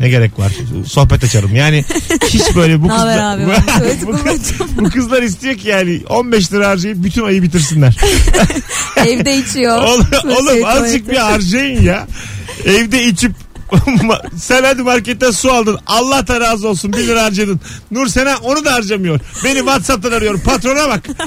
[0.00, 0.52] Ne gerek var?
[0.86, 1.54] Sohbet açarım.
[1.54, 1.84] Yani
[2.28, 3.34] hiç böyle bu kızlar...
[3.34, 3.42] abi?
[3.82, 7.96] Evet, bu, kız- bu kızlar istiyor ki yani 15 lira harcayıp bütün ayı bitirsinler.
[9.06, 9.82] Evde içiyor.
[9.82, 12.06] Oğlum, oğlum azıcık bir harcayın ya.
[12.64, 13.32] Evde içip
[14.37, 15.78] sen hadi marketten su aldın.
[15.87, 17.61] Allah da razı olsun 1 lira harcadın.
[17.90, 19.20] Nur Sena onu da harcamıyor.
[19.44, 20.40] Beni Whatsapp'tan arıyor.
[20.40, 21.07] Patrona bak.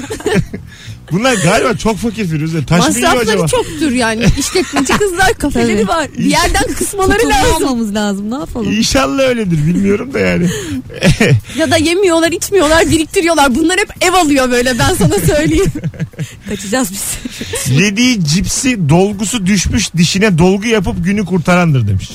[1.12, 2.66] Bunlar galiba çok fakir Firuze.
[2.66, 3.42] Taş mı yiyor acaba?
[3.42, 4.24] Masrafları çoktur yani.
[4.38, 5.88] İşletmeci kızlar kafeleri Tabii.
[5.88, 6.08] var.
[6.18, 7.54] Bir yerden kısmaları lazım.
[7.54, 8.72] olmamız lazım ne yapalım?
[8.72, 10.48] İnşallah öyledir bilmiyorum da yani.
[11.56, 13.54] Ya da yemiyorlar içmiyorlar biriktiriyorlar.
[13.54, 15.72] Bunlar hep ev alıyor böyle ben sana söyleyeyim.
[16.48, 17.78] Kaçacağız biz.
[17.80, 22.10] Yediği cipsi dolgusu düşmüş dişine dolgu yapıp günü kurtarandır demiş.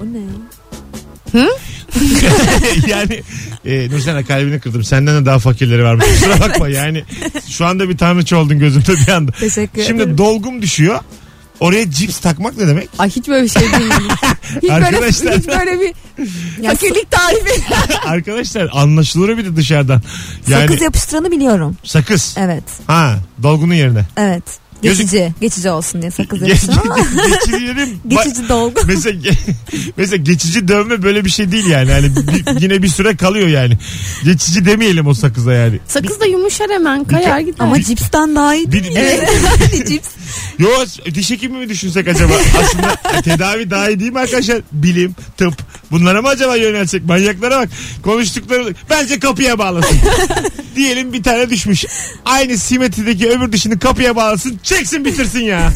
[0.00, 0.20] O ne?
[2.88, 3.22] yani
[3.64, 4.84] e, Nursena kalbini kırdım.
[4.84, 6.06] Senden de daha fakirleri varmış.
[6.06, 7.04] Kusura bakma yani.
[7.48, 9.32] Şu anda bir tanrıçı oldun gözümde bir anda.
[9.32, 10.18] Teşekkür Şimdi ederim.
[10.18, 11.00] dolgum düşüyor.
[11.60, 12.88] Oraya cips takmak ne demek?
[12.98, 14.08] Ay hiç böyle bir şey duymadım.
[14.62, 15.26] Hiç Arkadaşlar.
[15.30, 15.94] böyle, hiç böyle bir
[16.68, 17.62] fakirlik tarifi.
[18.06, 20.02] Arkadaşlar anlaşılır bir de dışarıdan.
[20.48, 21.76] Yani Sakız yapıştıranı biliyorum.
[21.84, 22.34] sakız.
[22.38, 22.64] Evet.
[22.86, 24.04] Ha dolgunun yerine.
[24.16, 24.42] Evet.
[24.82, 25.32] Gözük- Geçici.
[25.40, 26.96] Geçici olsun diye sakız Ge- ama
[28.08, 28.80] geçici dolgu.
[28.86, 29.18] Mesela,
[29.96, 31.90] mesela geçici dövme böyle bir şey değil yani.
[31.90, 33.78] yani bir- yine bir süre kalıyor yani.
[34.24, 35.78] Geçici demeyelim o sakıza yani.
[35.88, 37.56] Sakız da yumuşar hemen kayar gider.
[37.58, 38.94] Ama cipsten daha iyi Bir, değil.
[38.94, 40.08] bir- Yani cips.
[40.58, 40.68] Yo
[41.14, 42.32] diş hekimi mi düşünsek acaba?
[42.62, 44.60] Aslında tedavi daha iyi değil mi arkadaşlar?
[44.72, 45.54] Bilim, tıp.
[45.90, 47.04] Bunlara mı acaba yönelsek?
[47.04, 47.68] Manyaklara bak.
[48.02, 49.98] Konuştukları bence kapıya bağlasın.
[50.76, 51.84] Diyelim bir tane düşmüş.
[52.24, 54.60] Aynı simetrideki öbür dişini kapıya bağlasın.
[54.62, 55.72] Çeksin bitirsin ya.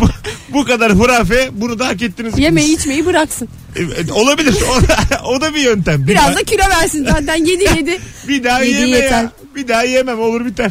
[0.00, 0.08] bu,
[0.48, 2.38] bu kadar hurafe bunu da hak ettiniz.
[2.38, 3.48] Yemeği içmeyi bıraksın.
[3.76, 4.54] E, e, Olabilir.
[4.70, 6.02] O da, o da bir yöntem.
[6.02, 7.98] Bir Biraz daha, da kilo versin zaten yedi yedi.
[8.28, 9.22] bir daha Yedi yeme yeter.
[9.22, 9.32] ya.
[9.54, 10.70] Bir daha yemem olur biter.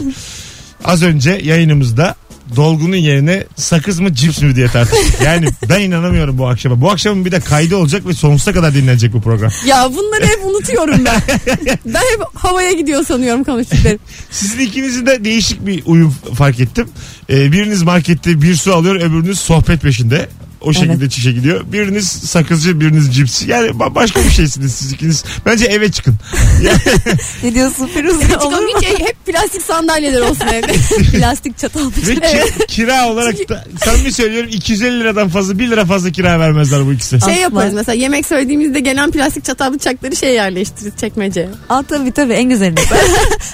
[0.85, 2.15] Az önce yayınımızda
[2.55, 5.21] dolgunun yerine sakız mı cips mi diye tartıştık.
[5.25, 6.81] Yani ben inanamıyorum bu akşama.
[6.81, 9.51] Bu akşamın bir de kaydı olacak ve sonsuza kadar dinlenecek bu program.
[9.65, 11.21] Ya bunları hep unutuyorum ben.
[11.85, 13.99] ben hep havaya gidiyor sanıyorum konuştuklarım.
[14.31, 16.89] Sizin ikinizin de değişik bir uyum fark ettim.
[17.29, 20.29] Ee, biriniz markette bir su alıyor öbürünüz sohbet peşinde.
[20.65, 21.61] O şekilde çişe gidiyor.
[21.71, 23.49] Biriniz sakızcı biriniz cipsi.
[23.51, 25.23] Yani ba- başka bir şeysiniz siz ikiniz.
[25.45, 26.15] Bence eve çıkın.
[27.43, 28.15] Ne diyorsun Firuze?
[28.15, 28.69] Olur Çıkalım mu?
[28.81, 30.71] hiç hep plastik sandalyeler olsun evde.
[31.17, 31.91] Plastik çatal.
[32.07, 36.85] Ve ki- kira olarak da samimi söylüyorum 250 liradan fazla 1 lira fazla kira vermezler
[36.85, 37.19] bu ikisi.
[37.21, 41.49] Şey yaparız mesela yemek söylediğimizde gelen plastik çatal bıçakları şey yerleştiririz çekmeceye.
[41.69, 42.75] Aa tabii tabii en güzelini.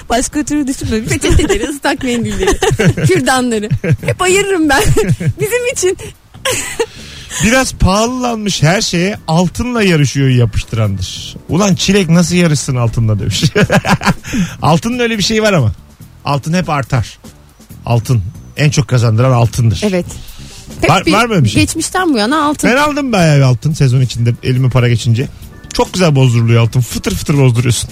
[0.08, 1.18] Başka türlü düşünmemiştim.
[1.20, 2.56] Peçeteleri, ıslak mendilleri,
[3.06, 3.68] kürdanları.
[4.06, 4.82] Hep ayırırım ben.
[5.40, 5.98] Bizim için.
[7.44, 11.36] Biraz pahalılanmış her şeye altınla yarışıyor yapıştırandır.
[11.48, 13.42] Ulan çilek nasıl yarışsın altınla demiş.
[14.62, 15.72] Altının öyle bir şey var ama.
[16.24, 17.18] Altın hep artar.
[17.86, 18.22] Altın.
[18.56, 19.80] En çok kazandıran altındır.
[19.84, 20.06] Evet.
[20.80, 21.62] Hep Var- var mı öyle bir şey?
[21.62, 22.70] Geçmişten bu yana altın.
[22.70, 25.28] Ben aldım bayağı bir altın sezon içinde elime para geçince.
[25.72, 26.80] Çok güzel bozduruluyor altın.
[26.80, 27.90] Fıtır fıtır bozduruyorsun.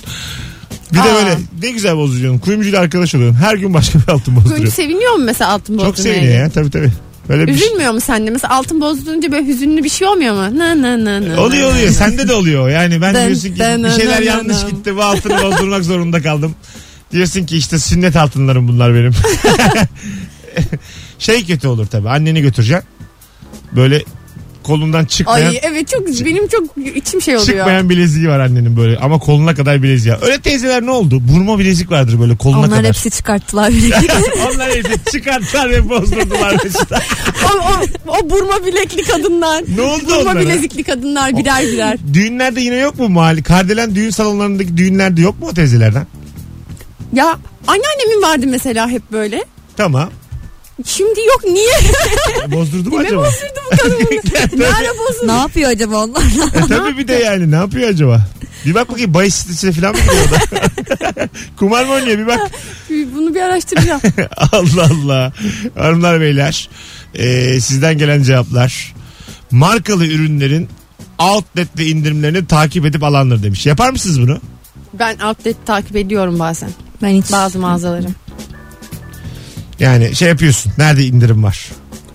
[0.93, 1.15] Bir de Aa.
[1.15, 2.39] böyle ne güzel bozduruyorsun.
[2.39, 3.39] Kuyumcuyla arkadaş oluyorsun.
[3.41, 4.73] Her gün başka bir altın Kuyumcu bozduruyor.
[4.73, 6.15] seviniyor mu mesela altın Çok bozdurmaya?
[6.15, 6.93] seviniyor ya tabii tabii.
[7.31, 7.67] Böyle bir şey.
[7.67, 8.31] Üzülmüyor mu sen de?
[8.31, 10.59] Mesela altın bozdurunca böyle hüzünlü bir şey olmuyor mu?
[10.59, 11.41] Na na na na.
[11.41, 11.89] Oluyor oluyor.
[11.93, 12.69] Sende de oluyor.
[12.71, 14.71] Yani ben Dın, diyorsun ki dın, bir şeyler dın, yanlış dın.
[14.71, 14.97] gitti.
[14.97, 16.55] Bu altını bozdurmak zorunda kaldım.
[17.13, 19.13] Diyorsun ki işte sünnet altınlarım bunlar benim.
[21.19, 22.09] şey kötü olur tabii.
[22.09, 22.89] Anneni götüreceksin.
[23.73, 24.05] Böyle
[24.63, 26.65] kolundan çıkmayan Ay evet çok benim çok
[26.97, 27.47] içim şey oluyor.
[27.47, 30.15] çıkmayan bileziği var annenin böyle ama koluna kadar bileziği.
[30.15, 30.21] var.
[30.23, 31.19] Öyle teyzeler ne oldu?
[31.33, 32.85] Burma bilezik vardır böyle koluna Onlar kadar.
[32.85, 33.97] hepsi çıkarttılar bile.
[34.55, 37.03] Onlar hepsi çıkarttılar ve bozdurdular mesela.
[37.45, 39.65] o, o, o burma bilekli kadınlar.
[39.77, 40.41] Ne oldu Burma onlara?
[40.41, 41.99] bilezikli kadınlar birer birer.
[42.15, 43.43] Düğünlerde yine yok mu mahalle?
[43.43, 46.07] Kardelen düğün salonlarındaki düğünlerde yok mu o teyzelerden?
[47.13, 49.45] Ya anneannemin vardı mesela hep böyle.
[49.77, 50.11] Tamam.
[50.87, 51.73] Şimdi yok niye?
[52.59, 53.21] Bozdurdu mu Ne acaba?
[53.21, 54.61] bozuldu bu kadın bunu?
[54.61, 55.27] Nerede bozuldu?
[55.27, 56.23] ne yapıyor acaba onlar?
[56.55, 58.27] E tabii bir de yani ne yapıyor acaba?
[58.67, 61.29] Bir bak bakayım bahis sitesine falan mı da?
[61.59, 62.41] Kumar mı oynuyor bir bak.
[62.91, 64.01] Bunu bir araştıracağım.
[64.53, 65.33] Allah Allah.
[65.79, 66.69] Hanımlar beyler
[67.15, 68.95] e, sizden gelen cevaplar.
[69.51, 70.69] Markalı ürünlerin
[71.19, 73.67] outlet ve indirimlerini takip edip alanlar demiş.
[73.67, 74.41] Yapar mısınız bunu?
[74.95, 76.71] ben outlet takip ediyorum bazen.
[77.03, 77.33] Ben hiç.
[77.33, 78.07] Bazı mağazaları.
[79.81, 80.73] Yani şey yapıyorsun.
[80.79, 81.69] Nerede indirim var?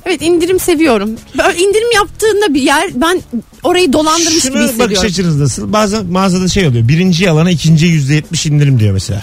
[0.06, 1.10] Evet indirim seviyorum.
[1.38, 3.22] Böyle indirim yaptığında bir yer ben
[3.64, 5.10] orayı dolandırmış gibi Şunu bakış hissediyorum.
[5.10, 5.74] açınız nasıl?
[5.74, 6.88] Bazı mağazada şey oluyor.
[6.88, 9.22] Birinci alana ikinciye yüzde yetmiş indirim diyor mesela.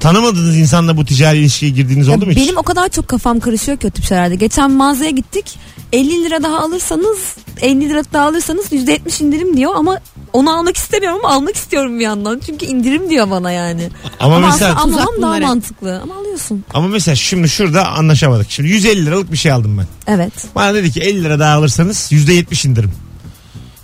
[0.00, 2.38] Tanımadığınız insanla bu ticari ilişkiye girdiğiniz Ya oldu mu hiç?
[2.38, 4.34] benim o kadar çok kafam karışıyor ki o tip şeylerde.
[4.34, 5.58] Geçen mağazaya gittik.
[5.92, 7.18] 50 lira daha alırsanız
[7.60, 9.98] 50 lira daha alırsanız %70 indirim diyor ama
[10.32, 12.40] onu almak istemiyorum ama almak istiyorum bir yandan.
[12.46, 13.88] Çünkü indirim diyor bana yani.
[14.20, 16.00] Ama, Ama, mesela aslında almam daha mantıklı.
[16.02, 16.64] Ama alıyorsun.
[16.74, 18.50] ama mesela şimdi şurada anlaşamadık.
[18.50, 19.86] Şimdi 150 liralık bir şey aldım ben.
[20.14, 20.32] Evet.
[20.54, 22.92] Bana dedi ki 50 lira daha alırsanız yüzde yetmiş indirim.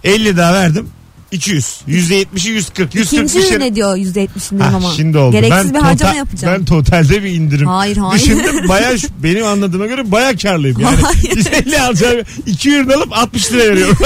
[0.05, 0.91] 50 daha verdim.
[1.35, 1.81] 200.
[1.87, 2.95] Yüzde yetmişi 140.
[2.95, 3.59] 140 İkinci şey.
[3.61, 4.91] ne diyor %70 indirim Ha, ama.
[4.97, 5.33] şimdi oldu.
[5.33, 6.55] Gereksiz ben bir harcama total- yapacağım.
[6.59, 7.67] Ben totalde bir indirim.
[7.67, 8.23] Hayır hayır.
[8.23, 8.93] Düşündüm baya
[9.23, 10.81] benim anladığıma göre baya karlıyım.
[10.81, 11.37] Yani Hayır.
[11.37, 12.21] 150 alacağım.
[12.47, 13.97] 2 ürün alıp 60 lira veriyorum.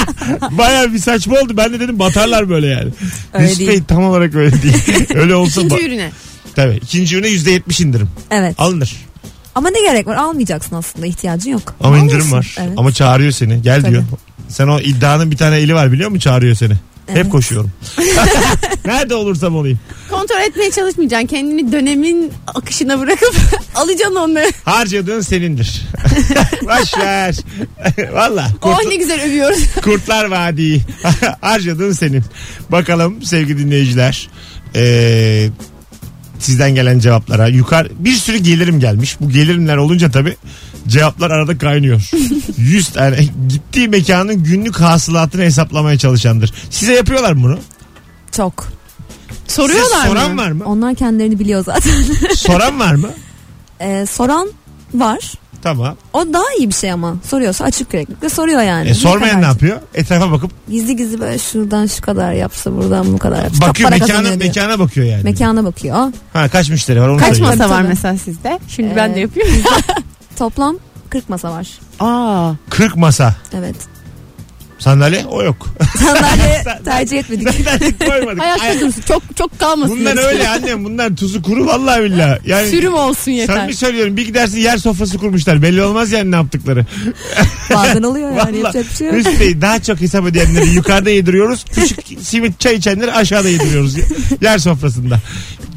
[0.50, 1.56] baya bir saçma oldu.
[1.56, 2.90] Ben de dedim batarlar böyle yani.
[3.32, 3.70] Öyle Mesut değil.
[3.70, 4.74] Bey tam olarak öyle değil.
[5.14, 6.10] öyle olsa İkinci ba- ürüne.
[6.56, 6.76] Tabii.
[6.76, 8.08] İkinci ürüne %70 indirim.
[8.30, 8.54] Evet.
[8.58, 8.96] Alınır.
[9.54, 10.16] Ama ne gerek var?
[10.16, 11.06] Almayacaksın aslında.
[11.06, 11.74] ihtiyacın yok.
[11.80, 12.32] Ama indirim Alıyorsun.
[12.36, 12.54] var.
[12.60, 12.72] Evet.
[12.76, 13.62] Ama çağırıyor seni.
[13.62, 13.90] Gel Tabii.
[13.90, 14.02] diyor.
[14.52, 16.20] Sen o iddianın bir tane eli var biliyor musun?
[16.20, 16.72] Çağırıyor seni.
[17.06, 17.28] Hep Evet.
[17.28, 17.70] koşuyorum.
[18.84, 19.80] Nerede olursam olayım.
[20.10, 21.26] Kontrol etmeye çalışmayacaksın.
[21.26, 23.34] Kendini dönemin akışına bırakıp
[23.74, 24.52] alacaksın onları.
[24.64, 25.82] Harcadığın senindir.
[26.62, 27.36] Boş ver.
[28.12, 28.48] Valla.
[28.62, 29.66] Oh Kurt, ne güzel övüyoruz.
[29.82, 30.80] Kurtlar Vadii.
[31.40, 32.22] Harcadığın senin.
[32.68, 34.28] Bakalım sevgili dinleyiciler.
[34.76, 35.48] Ee,
[36.38, 37.48] sizden gelen cevaplara.
[37.48, 39.16] Yukarı bir sürü gelirim gelmiş.
[39.20, 40.36] Bu gelirimler olunca tabii
[40.88, 42.10] cevaplar arada kaynıyor.
[42.56, 43.16] 100 tane
[43.48, 46.52] gittiği mekanın günlük hasılatını hesaplamaya çalışandır.
[46.70, 47.58] Size yapıyorlar mı bunu?
[48.32, 48.64] Çok.
[49.48, 50.42] Soruyorlar Size soran mı?
[50.42, 50.64] var mı?
[50.66, 51.92] Onlar kendilerini biliyor zaten.
[52.36, 53.10] soran var mı?
[53.80, 54.48] Ee, soran
[54.94, 55.32] var.
[55.62, 55.96] Tamam.
[56.12, 57.14] O daha iyi bir şey ama.
[57.28, 58.88] Soruyorsa açık yüreklilikle soruyor yani.
[58.88, 59.80] E, sormayan ne yapıyor?
[59.94, 63.68] Etrafa bakıp Gizli gizli böyle şuradan şu kadar yapsa buradan bu kadar yapsa.
[63.68, 65.22] bakıyor para mekana, mekana bakıyor yani.
[65.22, 66.12] Mekana bakıyor.
[66.32, 68.58] Ha kaç müşteri var onu Kaç masa var mesela sizde?
[68.68, 69.52] Şimdi Ee, ben de yapıyorum.
[70.38, 70.76] Toplam
[71.10, 71.68] 40 masa var.
[72.00, 72.54] Aa.
[72.70, 73.34] 40 masa.
[73.52, 73.76] Evet.
[74.82, 75.68] Sandalye o yok.
[75.98, 77.48] Sandalye tercih etmedik.
[77.50, 78.42] Sandalye koymadık.
[78.42, 79.02] Ayakta Ay- dursun.
[79.08, 80.00] Çok çok kalmasın.
[80.00, 80.32] Bunlar diyorsun.
[80.32, 82.40] öyle annem bunlar tuzu kuru vallahi billahi.
[82.46, 83.56] Yani Sürüm olsun yeter.
[83.56, 85.62] Sen bir söylüyorum bir gidersin yer sofrası kurmuşlar.
[85.62, 86.86] Belli olmaz yani ne yaptıkları.
[87.74, 89.40] Bazen oluyor yani Vallahi yapacak bir şey yok.
[89.40, 91.64] Bey daha çok hesap ödeyenleri yukarıda yediriyoruz.
[91.74, 93.96] Küçük simit çay içenleri aşağıda yediriyoruz.
[94.40, 95.18] Yer sofrasında.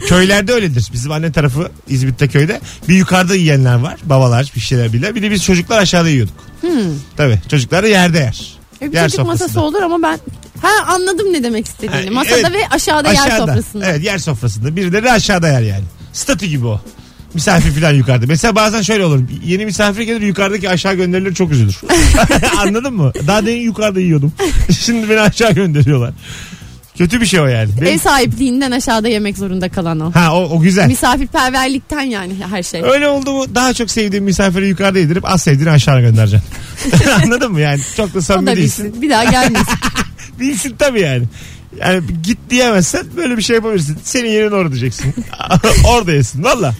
[0.08, 0.90] Köylerde öyledir.
[0.94, 2.62] Bizim anne tarafı İzmit'te köyde.
[2.90, 3.96] Bir yukarıda yiyenler var.
[4.04, 5.16] Babalar bir şeyler bile.
[5.16, 6.36] Bir de biz çocuklar aşağıda yiyorduk.
[6.62, 6.70] Hmm.
[7.18, 8.56] Tabii çocuklar da yerde yer.
[8.86, 10.20] E, bir Yer çocuk masası olur ama ben
[10.62, 12.06] ha anladım ne demek istediğini.
[12.06, 12.52] Ha, Masada evet.
[12.54, 13.86] ve aşağıda, yer sofrasında.
[13.86, 14.76] Evet yer sofrasında.
[14.76, 15.84] Birileri aşağıda yer yani.
[16.14, 16.82] Statü gibi o.
[17.34, 18.26] Misafir falan yukarıda.
[18.28, 19.20] Mesela bazen şöyle olur.
[19.44, 21.82] Yeni misafir gelir yukarıdaki aşağı gönderilir çok üzülür.
[22.58, 23.12] Anladın mı?
[23.28, 24.34] Daha demin yukarıda yiyordum.
[24.80, 26.14] Şimdi beni aşağı gönderiyorlar.
[26.98, 27.70] Kötü bir şey o yani.
[27.86, 30.12] Ev sahipliğinden aşağıda yemek zorunda kalan o.
[30.16, 30.88] Ha o, o güzel.
[30.88, 32.84] Misafirperverlikten yani her şey.
[32.84, 36.50] Öyle oldu mu daha çok sevdiğin misafiri yukarıda yedirip az sevdiğini aşağı göndereceksin.
[37.24, 37.82] Anladın mı yani?
[37.98, 38.86] Çok da O samimi da değilsin.
[38.86, 39.02] bilsin.
[39.02, 39.74] Bir daha gelmesin.
[40.40, 41.24] Bilsin tabii yani.
[41.80, 43.98] Yani git diyemezsen böyle bir şey yapabilirsin.
[44.04, 45.14] Senin yerin orada diyeceksin.
[45.88, 46.76] orada yesin valla.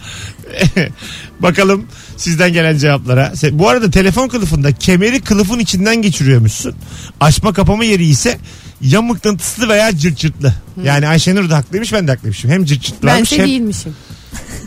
[1.40, 1.86] Bakalım
[2.18, 3.34] sizden gelen cevaplara.
[3.52, 6.76] Bu arada telefon kılıfında kemeri kılıfın içinden geçiriyormuşsun.
[7.20, 8.38] Açma kapama yeri ise
[8.82, 10.54] ya mıknatıslı veya cırt cırtlı.
[10.84, 12.52] Yani Ayşenur da haklıymış ben de haklıymışım.
[12.52, 13.48] Hem cırt cırtlı ben varmış şey hem...
[13.48, 13.96] değilmişim.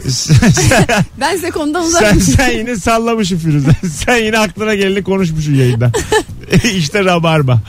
[0.08, 0.36] sen,
[1.20, 2.34] Ben size konudan sen, uzakmışım.
[2.34, 3.70] sen yine sallamışsın Firuze.
[4.06, 5.92] Sen yine aklına geleni konuşmuşsun yayında.
[6.74, 7.62] işte rabarba.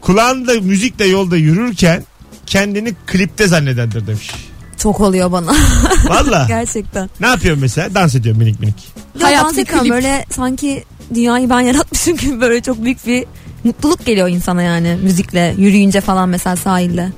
[0.00, 2.02] Kulağında müzikle yolda yürürken
[2.46, 4.30] kendini klipte zannedendir demiş.
[4.84, 5.52] Çok oluyor bana.
[6.08, 6.44] Valla.
[6.48, 7.10] Gerçekten.
[7.20, 7.94] ne yapıyorsun mesela?
[7.94, 8.74] Dans ediyorum minik minik.
[9.20, 9.90] Ya Hayat dans bir klip.
[9.90, 13.24] Böyle sanki dünyayı ben yaratmışım gibi böyle çok büyük bir
[13.64, 17.08] mutluluk geliyor insana yani müzikle yürüyünce falan mesela sahilde.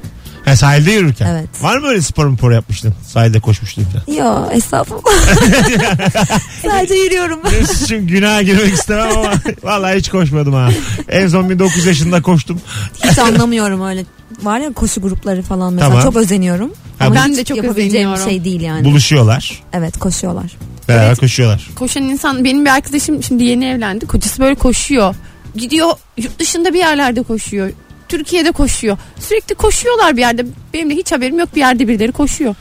[0.47, 1.27] Ha, sahilde yürürken.
[1.27, 1.63] Evet.
[1.63, 2.95] Var mı öyle spor spor yapmıştın?
[3.07, 4.17] Sahilde koşmuştun falan.
[4.19, 5.03] Yo estağfurullah.
[6.63, 7.41] Sadece yürüyorum.
[7.61, 9.33] Mesut'cum günaha girmek istemem ama
[9.63, 10.69] vallahi hiç koşmadım ha.
[11.09, 12.61] En son 19 yaşında koştum.
[13.05, 14.05] Hiç anlamıyorum öyle.
[14.43, 16.05] Var ya koşu grupları falan mesela Tamam.
[16.05, 16.71] çok özeniyorum.
[16.99, 18.31] Ha, Ama ben de çok yapabileceğim bir özeniyorum.
[18.31, 18.85] şey değil yani.
[18.85, 19.63] Buluşuyorlar.
[19.73, 20.57] Evet koşuyorlar.
[20.89, 21.19] Beraber Evet.
[21.21, 21.69] koşuyorlar.
[21.75, 24.07] Koşan insan benim bir arkadaşım şimdi yeni evlendi.
[24.07, 25.15] Kocası böyle koşuyor.
[25.57, 27.71] Gidiyor yurt dışında bir yerlerde koşuyor.
[28.09, 28.99] Türkiye'de koşuyor.
[29.21, 30.47] Sürekli koşuyorlar bir yerde.
[30.75, 32.55] Benim de hiç haberim yok bir yerde birileri koşuyor.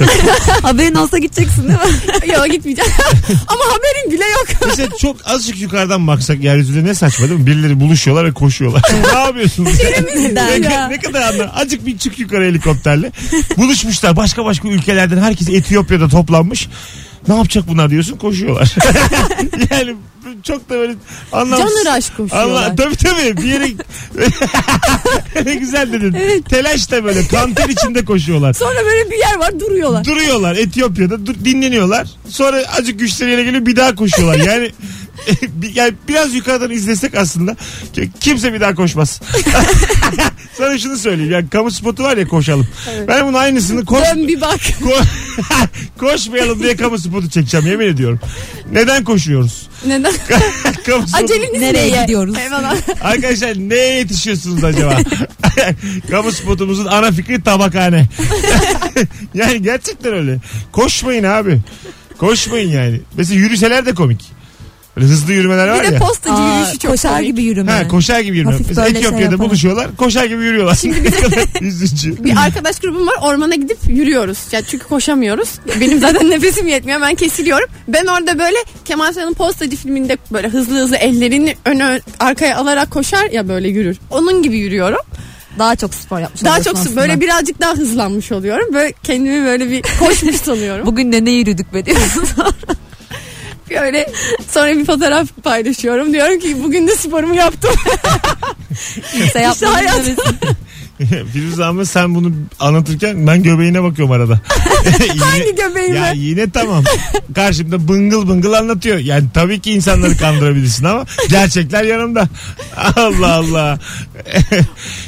[0.62, 2.32] Haberin olsa gideceksin değil mi?
[2.32, 2.90] Yok gitmeyeceğim.
[3.48, 4.46] Ama haberim bile yok.
[4.66, 7.46] Mesela çok azıcık yukarıdan baksak yeryüzünde ne saçma değil mi?
[7.46, 8.82] Birileri buluşuyorlar ve koşuyorlar.
[9.12, 9.72] ne yapıyorsunuz?
[10.32, 10.88] ne, ya.
[10.88, 11.50] ne kadar anlar.
[11.54, 13.12] Azıcık bir çık yukarı helikopterle.
[13.56, 16.68] Buluşmuşlar başka başka ülkelerden herkes Etiyopya'da toplanmış.
[17.28, 18.74] Ne yapacak bunlar diyorsun koşuyorlar.
[19.70, 19.96] yani
[20.42, 20.94] çok da böyle
[21.32, 21.74] anlamsız.
[21.74, 22.62] Canır aşk koşuyorlar.
[22.62, 23.66] Allah, tabii tabii bir yere
[25.44, 26.42] ne güzel dedin.
[26.42, 28.52] Telaşla böyle kanter içinde koşuyorlar.
[28.52, 30.04] Sonra böyle bir yer var duruyorlar.
[30.04, 32.08] Duruyorlar Etiyopya'da dur, dinleniyorlar.
[32.28, 34.36] Sonra azıcık güçleri yere geliyor bir daha koşuyorlar.
[34.46, 34.70] Yani,
[35.74, 37.56] yani biraz yukarıdan izlesek aslında
[37.92, 39.20] ki- kimse bir daha koşmaz.
[40.58, 41.32] Sana şunu söyleyeyim.
[41.32, 42.68] Yani kamu spotu var ya koşalım.
[43.08, 44.60] Ben bunun aynısını koş, Dön bir bak.
[44.80, 45.04] ko-
[45.98, 48.20] koşmayalım diye kamu spotu çekeceğim yemin ediyorum.
[48.72, 49.68] Neden koşuyoruz?
[49.86, 50.12] Neden?
[50.86, 52.36] kamu spotu- Aceleniz Nereye gidiyoruz?
[52.38, 52.76] Eyvallah.
[53.02, 54.98] Arkadaşlar neye yetişiyorsunuz acaba?
[56.10, 58.08] Kamu spotumuzun ana fikri tabakhane.
[59.34, 60.38] yani gerçekten öyle.
[60.72, 61.58] Koşmayın abi.
[62.18, 63.00] Koşmayın yani.
[63.16, 64.20] Mesela yürüseler de komik.
[64.96, 66.00] Böyle hızlı yürümeler var Bir de ya.
[66.00, 67.26] postacı Aa, yürüyüşü çok koşar komik.
[67.26, 67.72] gibi yürüme.
[67.72, 68.52] Ha, koşar gibi yürüme.
[68.52, 69.50] Hafif Mesela böyle şey Etiyopya'da yaparak.
[69.50, 69.96] buluşuyorlar.
[69.96, 70.78] Koşar gibi yürüyorlar.
[70.84, 72.24] ne kadar üzücü.
[72.24, 74.38] Bir arkadaş grubum var ormana gidip yürüyoruz.
[74.52, 75.48] Ya çünkü koşamıyoruz.
[75.80, 77.68] Benim zaten nefesim yetmiyor ben kesiliyorum.
[77.88, 83.30] Ben orada böyle Kemal Sunal'ın postacı filminde böyle hızlı hızlı ellerini öne arkaya alarak koşar
[83.30, 83.96] ya böyle yürür.
[84.10, 85.00] Onun gibi yürüyorum.
[85.58, 86.96] Daha çok spor yapmış Daha çok aslında.
[86.96, 88.74] böyle birazcık daha hızlanmış oluyorum.
[88.74, 90.86] Böyle kendimi böyle bir koşmuş sanıyorum.
[90.86, 92.24] Bugün de ne yürüdük be diyorsun.
[93.80, 94.10] Böyle
[94.48, 96.12] sonra bir fotoğraf paylaşıyorum.
[96.12, 97.70] Diyorum ki bugün de sporumu yaptım.
[99.12, 100.00] Kimse yapmadı hayat.
[101.32, 104.40] Firuze ama sen bunu anlatırken ben göbeğine bakıyorum arada.
[105.00, 105.98] Yine- Hangi göbeğime?
[105.98, 106.84] Ya yine tamam.
[107.34, 108.98] Karşımda bıngıl bıngıl anlatıyor.
[108.98, 112.28] Yani tabii ki insanları kandırabilirsin ama gerçekler yanımda.
[112.96, 113.78] Allah Allah.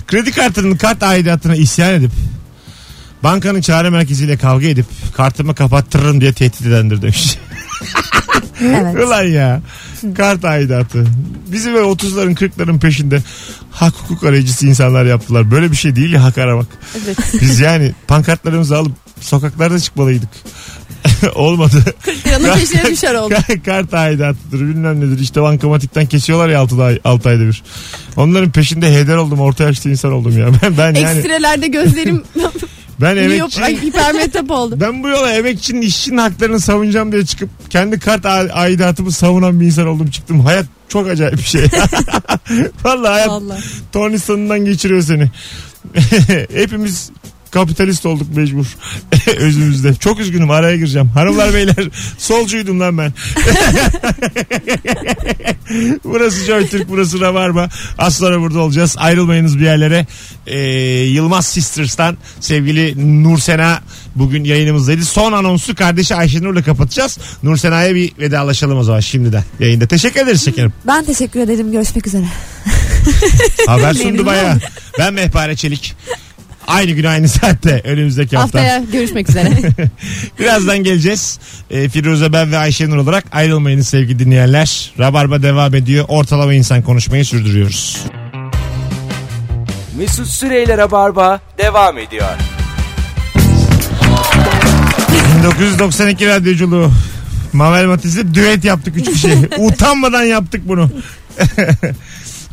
[0.07, 2.11] Kredi kartının kart aidatına isyan edip
[3.23, 7.39] bankanın çare merkeziyle kavga edip kartımı kapattırırım diye tehdit edendir demiş.
[8.63, 9.05] Evet.
[9.07, 9.61] Ulan ya.
[10.17, 11.07] Kart aidatı.
[11.53, 13.23] Bizi böyle 30'ların 40'ların peşinde
[13.71, 15.51] hak hukuk arayıcısı insanlar yaptılar.
[15.51, 16.67] Böyle bir şey değil ya hak aramak.
[17.05, 17.19] Evet.
[17.41, 20.29] Biz yani pankartlarımızı alıp sokaklarda çıkmalıydık.
[21.35, 21.85] Olmadı.
[22.27, 23.35] Liranın peşine düşer oldu.
[23.65, 25.23] Kart aidatıdır bilmem nedir.
[25.23, 27.63] İşte bankamatikten kesiyorlar ya 6 ay, 6 ayda bir.
[28.17, 29.41] Onların peşinde heder oldum.
[29.41, 30.49] Orta yaşlı insan oldum ya.
[30.63, 32.23] Ben, ben yani Ekstrelerde gözlerim
[33.01, 34.77] ben miyop, emekçi, ay, hipermetrop oldu.
[34.81, 39.67] ben bu yola emekçinin işçinin haklarını savunacağım diye çıkıp kendi kart a- aidatımı savunan bir
[39.67, 40.41] insan oldum çıktım.
[40.41, 41.65] Hayat çok acayip bir şey.
[42.85, 43.61] Vallahi hayat Vallahi.
[43.93, 45.31] tornistanından geçiriyor seni.
[46.55, 47.11] Hepimiz
[47.55, 48.67] kapitalist olduk mecbur.
[49.37, 49.95] Özümüzde.
[49.95, 51.09] Çok üzgünüm araya gireceğim.
[51.09, 51.89] Hanımlar beyler
[52.19, 53.13] solcuydum lan ben.
[56.05, 57.69] burası Joy Türk burası Rabarba.
[57.99, 58.95] Az sonra burada olacağız.
[58.99, 60.07] Ayrılmayınız bir yerlere.
[60.47, 60.59] Ee,
[61.05, 63.81] Yılmaz Sisters'tan sevgili Nursena
[64.15, 65.05] bugün yayınımızdaydı.
[65.05, 67.19] Son anonsu kardeşi Ayşenur'la kapatacağız.
[67.43, 69.87] Nursena'ya bir vedalaşalım o zaman şimdiden yayında.
[69.87, 70.73] Teşekkür ederiz şekerim.
[70.87, 71.73] Ben teşekkür ederim.
[71.73, 72.27] Görüşmek üzere.
[73.67, 74.59] Haber sundu baya.
[74.99, 75.95] Ben Mehpare Çelik.
[76.67, 78.59] Aynı gün aynı saatte önümüzdeki hafta.
[78.59, 79.49] Haftaya görüşmek üzere.
[80.39, 81.39] Birazdan geleceğiz.
[81.71, 84.93] Ee, Firuze ben ve Ayşenur olarak ayrılmayınız sevgili dinleyenler.
[84.99, 86.05] Rabarba devam ediyor.
[86.09, 88.05] Ortalama insan konuşmayı sürdürüyoruz.
[89.99, 92.29] Mesut Süreyler'e barba devam ediyor.
[95.39, 96.91] 1992 radyoculuğu.
[97.53, 99.49] Mabel Matiz'le düet yaptık üç kişi.
[99.59, 100.91] Utanmadan yaptık bunu.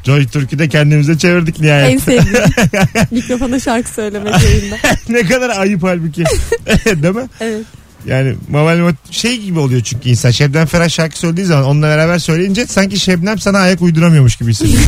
[0.03, 2.01] Joy Türk'ü de kendimize çevirdik en nihayet.
[2.03, 2.35] sevdiğim.
[3.11, 4.75] Mikrofona şarkı söylemek yayında.
[5.09, 6.23] ne kadar ayıp halbuki.
[6.85, 7.27] Değil mi?
[7.39, 7.61] Evet.
[8.07, 10.31] Yani Mabel Mat- şey gibi oluyor çünkü insan.
[10.31, 14.81] Şebnem Ferah şarkı söylediği zaman onunla beraber söyleyince sanki Şebnem sana ayak uyduramıyormuş gibi hissediyor.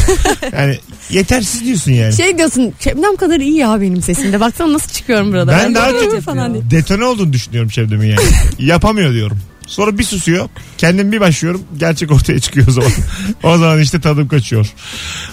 [0.58, 0.78] yani
[1.10, 2.13] yetersiz diyorsun yani.
[2.13, 4.39] Şey diyorsun Şebnem kadar iyi ya benim sesimde.
[4.39, 5.52] Baksana nasıl çıkıyorum burada.
[5.52, 6.71] ben daha böyle çok falan diye.
[6.71, 8.19] detone olduğunu düşünüyorum Şebnem'in yani.
[8.60, 9.38] Yapamıyor diyorum.
[9.67, 10.49] Sonra bir susuyor.
[10.78, 11.62] Kendim bir başlıyorum.
[11.78, 12.91] Gerçek ortaya çıkıyor o zaman.
[13.43, 14.67] o zaman işte tadım kaçıyor.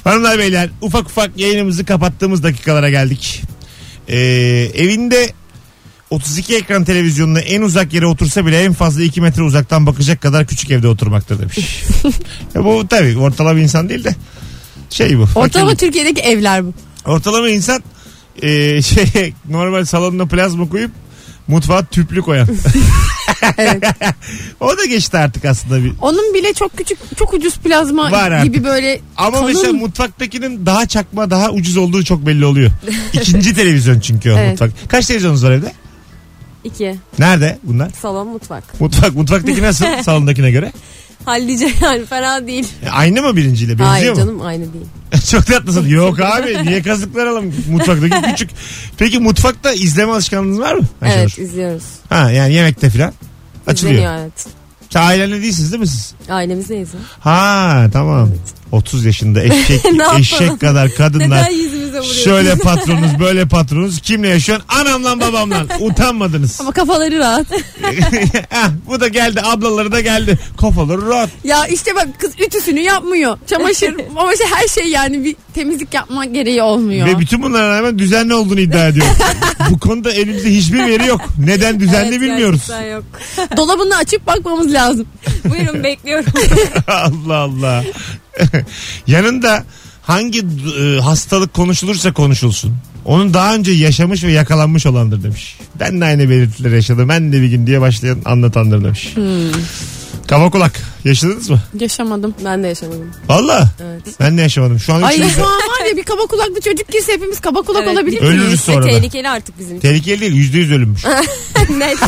[0.05, 3.43] Hanımlar beyler ufak ufak yayınımızı kapattığımız dakikalara geldik.
[4.09, 4.19] Ee,
[4.75, 5.33] evinde
[6.11, 10.47] 32 ekran televizyonuna en uzak yere otursa bile en fazla 2 metre uzaktan bakacak kadar
[10.47, 11.59] küçük evde oturmakta demiş.
[12.55, 14.15] ya bu tabii ortalama insan değil de
[14.91, 15.23] şey bu.
[15.23, 15.79] Ortalama fakirlik.
[15.79, 16.75] Türkiye'deki evler bu.
[17.05, 17.83] Ortalama insan
[18.43, 20.91] e, şey normal salonuna plazma koyup
[21.49, 22.49] mutfağa tüplü koyan.
[23.59, 23.83] Evet.
[24.61, 25.93] o da geçti artık aslında bir.
[26.01, 28.55] Onun bile çok küçük çok ucuz plazma Var artık.
[28.55, 29.47] gibi böyle Ama kalın.
[29.47, 32.71] mesela mutfaktakinin daha çakma daha ucuz olduğu çok belli oluyor.
[33.13, 34.51] İkinci televizyon çünkü o Evet.
[34.51, 34.71] mutfak.
[34.91, 35.73] Kaç televizyonunuz var evde?
[36.65, 36.97] İki.
[37.19, 37.91] Nerede bunlar?
[38.03, 38.81] Salon mutfak.
[38.81, 39.15] Mutfak.
[39.15, 40.73] Mutfaktaki nasıl salondakine göre?
[41.25, 42.69] Hallice yani fena değil.
[42.85, 43.73] E, Aynı mı birinciyle?
[43.73, 44.17] Benziyor Hayır mu?
[44.17, 44.85] canım aynı değil.
[45.31, 45.87] Çok tatlısın.
[45.89, 48.51] Yok abi niye kazıklar alalım mutfaktaki küçük.
[48.99, 50.85] Peki mutfakta izleme alışkanlığınız var mı?
[51.03, 51.21] Ayşenur?
[51.21, 51.83] Evet izliyoruz.
[52.09, 53.13] Ha yani yemekte filan
[53.67, 53.95] açılıyor.
[53.99, 54.47] İzleniyor evet.
[54.91, 56.15] Sen ailenle değilsiniz değil mi siz?
[56.31, 56.89] Ailemizdeyiz.
[57.21, 58.31] Ha tamam.
[58.73, 59.81] 30 yaşında eşek,
[60.19, 61.43] eşek kadar kadınlar.
[61.43, 62.23] Neden yüzümüze vuruyorsun?
[62.25, 64.01] Şöyle patronunuz böyle patronunuz.
[64.01, 64.67] Kimle yaşıyorsun?
[64.69, 65.67] Anamla babamla.
[65.81, 66.61] Utanmadınız.
[66.61, 67.47] Ama kafaları rahat.
[68.51, 70.39] Heh, bu da geldi ablaları da geldi.
[70.61, 71.31] Kafaları rahat.
[71.45, 73.39] ya işte bak kız ütüsünü yapmıyor.
[73.47, 77.07] Çamaşır, çamaşır her şey yani bir temizlik yapma gereği olmuyor.
[77.07, 79.07] Ve bütün bunlara rağmen düzenli olduğunu iddia ediyor.
[79.71, 81.21] bu konuda elimizde hiçbir veri yok.
[81.47, 82.61] Neden düzenli Evet, bilmiyoruz.
[82.69, 83.05] gerçekten yok.
[83.57, 85.07] Dolabını açıp bakmamız lazım.
[85.45, 86.33] Buyurun bekliyorum.
[86.89, 87.85] Allah Allah.
[89.07, 89.65] Yanında
[90.03, 90.47] hangi
[90.81, 92.77] e, hastalık konuşulursa konuşulsun.
[93.05, 95.57] Onun daha önce yaşamış ve yakalanmış olandır demiş.
[95.81, 97.09] Ben de aynı belirtileri yaşadım.
[97.09, 99.15] Ben de bir gün diye başlayan anlatandır demiş.
[100.31, 100.73] Kaba kulak.
[101.05, 101.61] Yaşadınız mı?
[101.81, 102.35] Yaşamadım.
[102.45, 103.11] ben de yaşamadım.
[103.29, 103.69] Valla.
[103.83, 104.03] Evet.
[104.21, 104.79] Ben de yaşamadım.
[104.81, 107.41] Şu an Ay üçümüz de- şu an var ya bir kaba kulaklı çocuk girse hepimiz
[107.41, 107.95] kaba kulak Evet.
[107.99, 108.61] olabilir Ölürüz miyiz?
[108.61, 108.97] sonra Ve da.
[108.97, 109.89] tehlikeli artık bizim için.
[109.89, 110.33] Tehlikeli değil.
[110.35, 111.05] Yüzde yüz ölümmüş.
[111.79, 111.99] Net.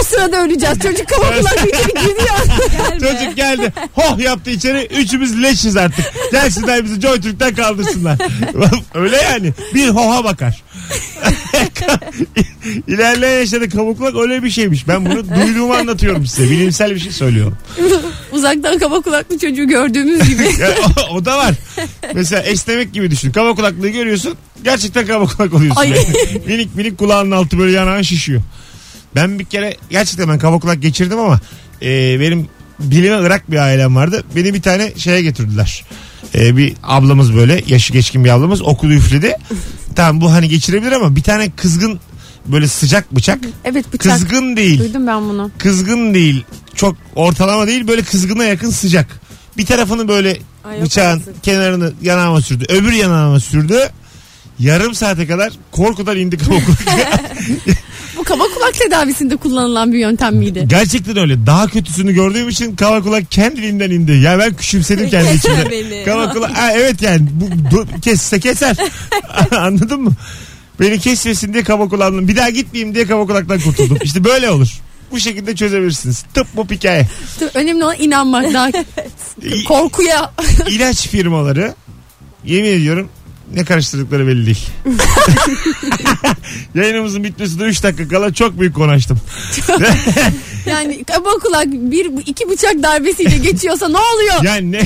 [0.00, 0.78] o sırada öleceğiz.
[0.78, 2.36] Çocuk kaba kulaklı içeri giriyor.
[3.18, 3.72] Çocuk geldi.
[3.92, 4.86] Hoh yaptı içeri.
[4.86, 6.04] Üçümüz leşiz artık.
[6.32, 8.18] Gelsinler bizi Joy Türk'ten kaldırsınlar.
[8.94, 9.52] Öyle yani.
[9.74, 10.62] Bir hoha bakar.
[12.88, 14.88] İlerleyen yaşadığı kabuklak öyle bir şeymiş.
[14.88, 16.50] Ben bunu duyduğumu anlatıyorum size.
[16.50, 17.56] Bilimsel bir şey söylüyorum.
[18.32, 20.42] Uzaktan kaba kulaklı çocuğu gördüğümüz gibi.
[20.60, 20.68] Ya,
[21.10, 21.54] o, o da var.
[22.14, 23.32] Mesela esnemek gibi düşün.
[23.32, 24.34] Kaba kulaklığı görüyorsun.
[24.64, 25.80] Gerçekten kaba kulak oluyorsun.
[25.80, 25.88] Ay.
[25.88, 26.06] Yani.
[26.46, 28.42] minik minik kulağının altı böyle yanağın şişiyor.
[29.14, 31.40] Ben bir kere gerçekten ben kaba kulak geçirdim ama
[31.82, 32.48] e, benim
[32.80, 34.24] bilime ırak bir ailem vardı.
[34.36, 35.84] Beni bir tane şeye getirdiler.
[36.34, 39.36] E, bir ablamız böyle yaşı geçkin bir ablamız okulu üfledi.
[39.96, 42.00] tamam bu hani geçirebilir ama bir tane kızgın
[42.46, 43.38] böyle sıcak bıçak.
[43.64, 44.12] Evet bıçak.
[44.12, 44.78] Kızgın değil.
[44.78, 45.50] Duydum ben bunu.
[45.58, 46.44] Kızgın değil.
[46.74, 49.20] Çok ortalama değil böyle kızgına yakın sıcak.
[49.56, 51.44] Bir tarafını böyle Ay, bıçağın artık.
[51.44, 52.64] kenarını yanağıma sürdü.
[52.68, 53.78] Öbür yanağıma sürdü.
[54.58, 56.60] Yarım saate kadar korkudan indik ama
[58.16, 60.64] Bu kaba kulak tedavisinde kullanılan bir yöntem miydi?
[60.68, 61.46] Gerçekten öyle.
[61.46, 64.12] Daha kötüsünü gördüğüm için kava kulak kendiliğinden indi.
[64.12, 66.04] Ya ben küçümsedim kendi içimde.
[66.04, 68.76] Kava kulak ha, evet yani bu, bu kesse keser.
[69.50, 70.12] Anladın mı?
[70.80, 73.98] Beni kesmesin diye kaba kulağımdan bir daha gitmeyeyim diye kaba kulaktan kurtuldum.
[74.02, 74.68] İşte böyle olur.
[75.10, 76.24] Bu şekilde çözebilirsiniz.
[76.34, 77.08] Tıp bu hikaye.
[77.54, 78.54] Önemli olan inanmak.
[78.54, 78.70] Daha
[79.68, 80.32] korkuya.
[80.68, 81.74] İlaç firmaları
[82.44, 83.08] yemin ediyorum
[83.54, 84.66] ne karıştırdıkları belli değil.
[86.74, 89.20] Yayınımızın bitmesine 3 dakika kala çok büyük konu açtım.
[90.66, 94.44] Yani kaba kulak bir iki bıçak darbesiyle geçiyorsa ne oluyor?
[94.44, 94.80] Ya ne,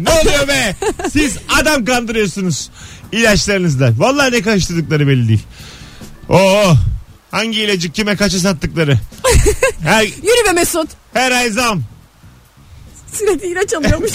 [0.00, 0.76] ne oluyor be?
[1.12, 2.70] Siz adam kandırıyorsunuz
[3.12, 3.92] ilaçlarınızla.
[3.98, 5.42] Vallahi ne karıştırdıkları belli değil.
[6.28, 6.74] Oo,
[7.30, 8.98] hangi ilacı kime kaça sattıkları.
[9.82, 10.88] Her, Yürü be Mesut.
[11.12, 11.82] her ay zam.
[13.12, 14.12] Sürekli ilaç alıyormuş.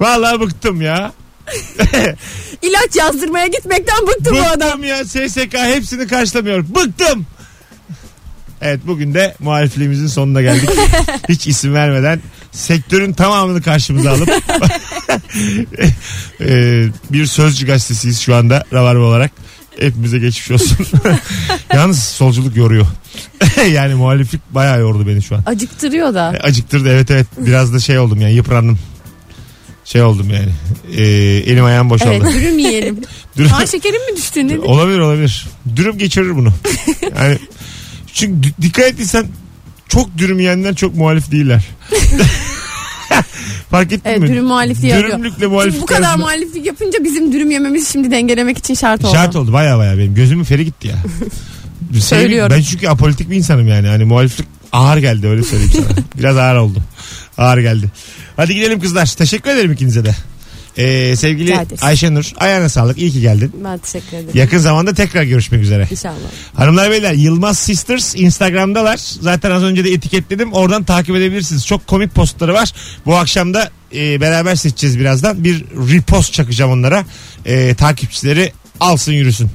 [0.00, 1.12] Vallahi bıktım ya.
[2.62, 4.82] İlaç yazdırmaya gitmekten bıktı bu adam.
[4.82, 6.64] Bıktım ya SSK hepsini karşılamıyor.
[6.68, 7.26] Bıktım.
[8.60, 10.70] Evet bugün de muhalifliğimizin sonuna geldik.
[11.28, 12.20] Hiç isim vermeden
[12.52, 14.28] sektörün tamamını karşımıza alıp
[16.40, 19.30] Ee, bir sözcü gazetesiyiz şu anda Ravarva olarak.
[19.80, 20.86] Hepimize geçmiş olsun.
[21.74, 22.86] Yalnız solculuk yoruyor.
[23.72, 25.42] yani muhaliflik bayağı yordu beni şu an.
[25.46, 26.34] Acıktırıyor da.
[26.42, 27.26] Acıktırdı evet evet.
[27.38, 28.78] Biraz da şey oldum yani yıprandım.
[29.92, 30.48] Şey oldum yani.
[30.96, 31.04] Ee,
[31.52, 32.10] elim ayağım boşaldı.
[32.22, 32.98] Evet dürüm yiyelim.
[33.36, 34.58] Dürüm- Kan şekerim mi düştü ne?
[34.58, 35.46] Olabilir olabilir.
[35.76, 36.52] Dürüm geçirir bunu.
[37.18, 37.38] Yani
[38.14, 39.26] çünkü dikkat ettiysen
[39.88, 41.64] çok dürüm yiyenler çok muhalif değiller.
[43.70, 44.28] Fark ettin Evet mi?
[44.28, 45.08] dürüm muhalifliği yapıyor.
[45.10, 49.04] Dürümlükle muhaliflik Şimdi bu kadar arasında- muhaliflik yapınca bizim dürüm yememiz şimdi dengelemek için şart
[49.04, 49.12] oldu.
[49.14, 50.14] Şart oldu baya baya benim.
[50.14, 50.94] Gözümün feri gitti ya.
[51.92, 52.56] Sevim- Söylüyorum.
[52.56, 53.88] Ben çünkü apolitik bir insanım yani.
[53.88, 55.98] Hani muhaliflik ağır geldi öyle söyleyeyim sana.
[56.18, 56.78] Biraz ağır oldu.
[57.38, 57.86] Ağır geldi.
[58.38, 59.06] Hadi gidelim kızlar.
[59.06, 60.14] Teşekkür ederim ikinize de.
[60.76, 61.82] Ee, sevgili Rica ederiz.
[61.82, 62.98] Ayşenur ayağına sağlık.
[62.98, 63.52] İyi ki geldin.
[63.64, 64.30] Ben teşekkür ederim.
[64.34, 65.88] Yakın zamanda tekrar görüşmek üzere.
[65.90, 66.14] İnşallah.
[66.54, 68.96] Hanımlar beyler Yılmaz Sisters Instagram'dalar.
[69.20, 70.52] Zaten az önce de etiketledim.
[70.52, 71.66] Oradan takip edebilirsiniz.
[71.66, 72.72] Çok komik postları var.
[73.06, 75.44] Bu akşam da e, beraber seçeceğiz birazdan.
[75.44, 77.04] Bir repost çakacağım onlara.
[77.44, 79.50] E, takipçileri alsın yürüsün.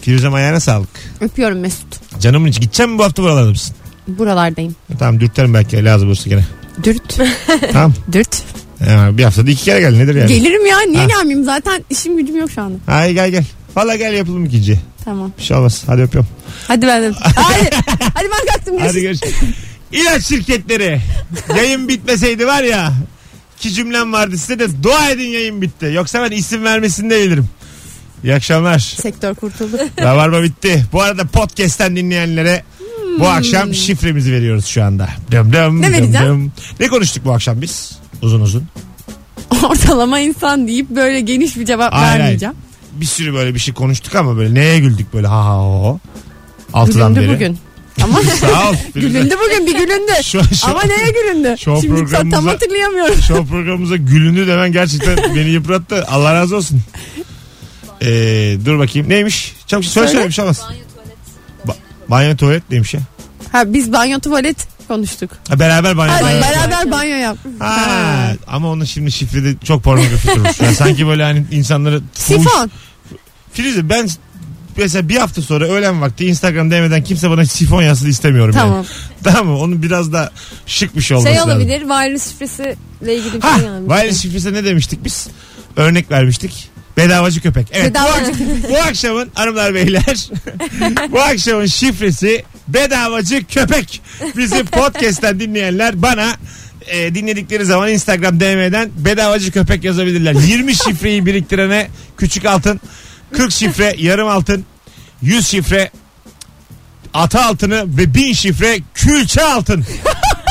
[0.00, 0.90] Firuzem ayağına sağlık.
[1.20, 2.20] Öpüyorum Mesut.
[2.20, 3.76] Canımın içi gideceğim mi bu hafta buralarda mısın?
[4.08, 4.76] Buralardayım.
[4.98, 6.44] Tamam dürterim belki lazım olursa gene.
[6.82, 7.18] Dürt.
[7.72, 7.94] tamam.
[8.12, 8.42] Dürt.
[8.88, 10.28] Ya, bir haftada iki kere gel nedir yani?
[10.28, 11.06] Gelirim ya niye Ha.
[11.06, 12.78] gelmeyeyim zaten işim gücüm yok şu anda.
[12.86, 13.44] Hayır gel gel.
[13.76, 14.80] Valla gel yapalım ikinci.
[15.04, 15.32] Tamam.
[15.38, 15.82] Bir şey olmaz.
[15.86, 16.30] Hadi öpüyorum.
[16.68, 17.12] Hadi ben de.
[17.20, 17.70] Hadi.
[18.14, 18.76] Hadi ben kalktım.
[18.80, 19.20] Hadi görüşürüz.
[19.40, 19.54] görüşürüz.
[19.92, 21.00] İlaç şirketleri.
[21.56, 22.92] Yayın bitmeseydi var ya.
[23.58, 25.90] iki cümlem vardı size de dua edin yayın bitti.
[25.94, 27.48] Yoksa ben isim vermesini de bilirim.
[28.24, 28.78] İyi akşamlar.
[28.78, 29.76] Sektör kurtuldu.
[30.00, 30.84] Rabarba bitti.
[30.92, 32.62] Bu arada podcast'ten dinleyenlere
[33.20, 35.08] bu akşam şifremizi veriyoruz şu anda.
[35.30, 36.26] Dım dım, Ne dım vereceğim?
[36.26, 36.52] dım.
[36.80, 37.98] Ne konuştuk bu akşam biz?
[38.22, 38.64] uzun uzun.
[39.62, 42.20] Ortalama insan deyip böyle geniş bir cevap Hayır, hayır.
[42.20, 42.54] vermeyeceğim.
[42.92, 45.98] Bir sürü böyle bir şey konuştuk ama böyle neye güldük böyle ha ha ho ho.
[46.72, 47.36] Altıdan Gülündü beri.
[47.36, 47.58] bugün.
[48.02, 48.74] Ama Sağ ol.
[48.94, 50.12] Gülündü bugün bir gülündü.
[50.22, 51.54] Şu, şu, Ama neye gülündü?
[51.58, 53.14] Şu Şimdi tam- tam programımıza- hatırlayamıyorum.
[53.22, 56.04] Show programımıza gülündü demen gerçekten beni yıprattı.
[56.06, 56.80] Allah razı olsun.
[58.02, 59.08] Ee, dur bakayım.
[59.08, 59.54] Neymiş?
[59.66, 60.28] Çabuk söyle söyle Söyle.
[60.28, 60.60] bir şey olmaz.
[60.60, 60.91] Ba-
[62.12, 63.00] banyo tuvalet neymiş ya?
[63.52, 64.56] Ha biz banyo tuvalet
[64.88, 65.30] konuştuk.
[65.48, 66.42] Ha, beraber banyo Ha, tuvalet.
[66.42, 67.36] beraber banyo yap.
[67.58, 70.46] Ha, ama onun şimdi şifrede çok pornografi durur.
[70.64, 72.70] Yani sanki böyle hani insanları Sifon.
[73.52, 74.08] Firuze ben
[74.76, 78.54] mesela bir hafta sonra öğlen vakti Instagram demeden kimse bana sifon yazsın istemiyorum.
[78.58, 78.74] Tamam.
[78.76, 78.86] Yani.
[79.24, 79.58] Tamam mı?
[79.58, 80.30] Onun biraz da
[80.66, 81.50] şık bir şey olması Şey lazım.
[81.52, 83.88] olabilir virus şifresiyle ilgili bir Ha, şey yani.
[83.88, 85.28] wireless şifresi ne demiştik biz?
[85.76, 86.68] Örnek vermiştik.
[86.96, 87.66] Bedavacı köpek.
[87.72, 87.90] Evet.
[87.90, 88.32] Bedavacı
[88.70, 90.28] Bu akşamın hanımlar beyler
[91.12, 94.02] bu akşamın şifresi bedavacı köpek.
[94.36, 96.36] Bizi podcast'ten dinleyenler bana
[96.86, 100.34] e, dinledikleri zaman Instagram DM'den bedavacı köpek yazabilirler.
[100.34, 102.80] 20 şifreyi biriktirene küçük altın,
[103.32, 104.64] 40 şifre yarım altın,
[105.22, 105.90] 100 şifre
[107.14, 109.84] ata altını ve 1000 şifre külçe altın.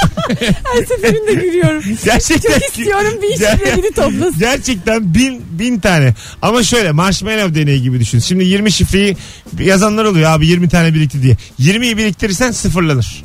[0.64, 1.84] Her seferinde gülüyorum.
[2.06, 4.40] Gerçekten Çok istiyorum bir şifre biri toplasın.
[4.40, 6.14] Gerçekten bin, bin tane.
[6.42, 8.20] Ama şöyle marshmallow deneyi gibi düşün.
[8.20, 9.18] Şimdi 20 şifreyi
[9.60, 11.38] yazanlar oluyor abi 20 tane birikti diye.
[11.60, 13.24] 20'yi biriktirirsen sıfırlanır.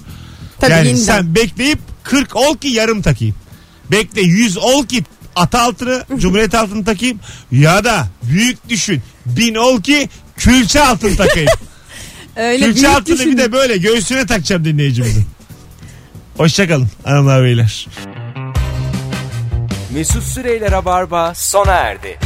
[0.60, 1.04] Tabii yani yeniden.
[1.04, 3.34] sen bekleyip 40 ol ki yarım takayım.
[3.90, 5.04] Bekle 100 ol ki
[5.36, 7.20] ata altını cumhuriyet altını takayım.
[7.52, 9.02] Ya da büyük düşün.
[9.26, 11.50] 1000 ol ki külçe altın takayım.
[12.36, 13.32] Öyle külçe altını düşün.
[13.32, 15.24] bir de böyle göğsüne takacağım dinleyicimizin.
[16.36, 17.86] Hoşçakalın hanımlar beyler.
[19.94, 22.18] Mesut Süreyler'e barba sona erdi.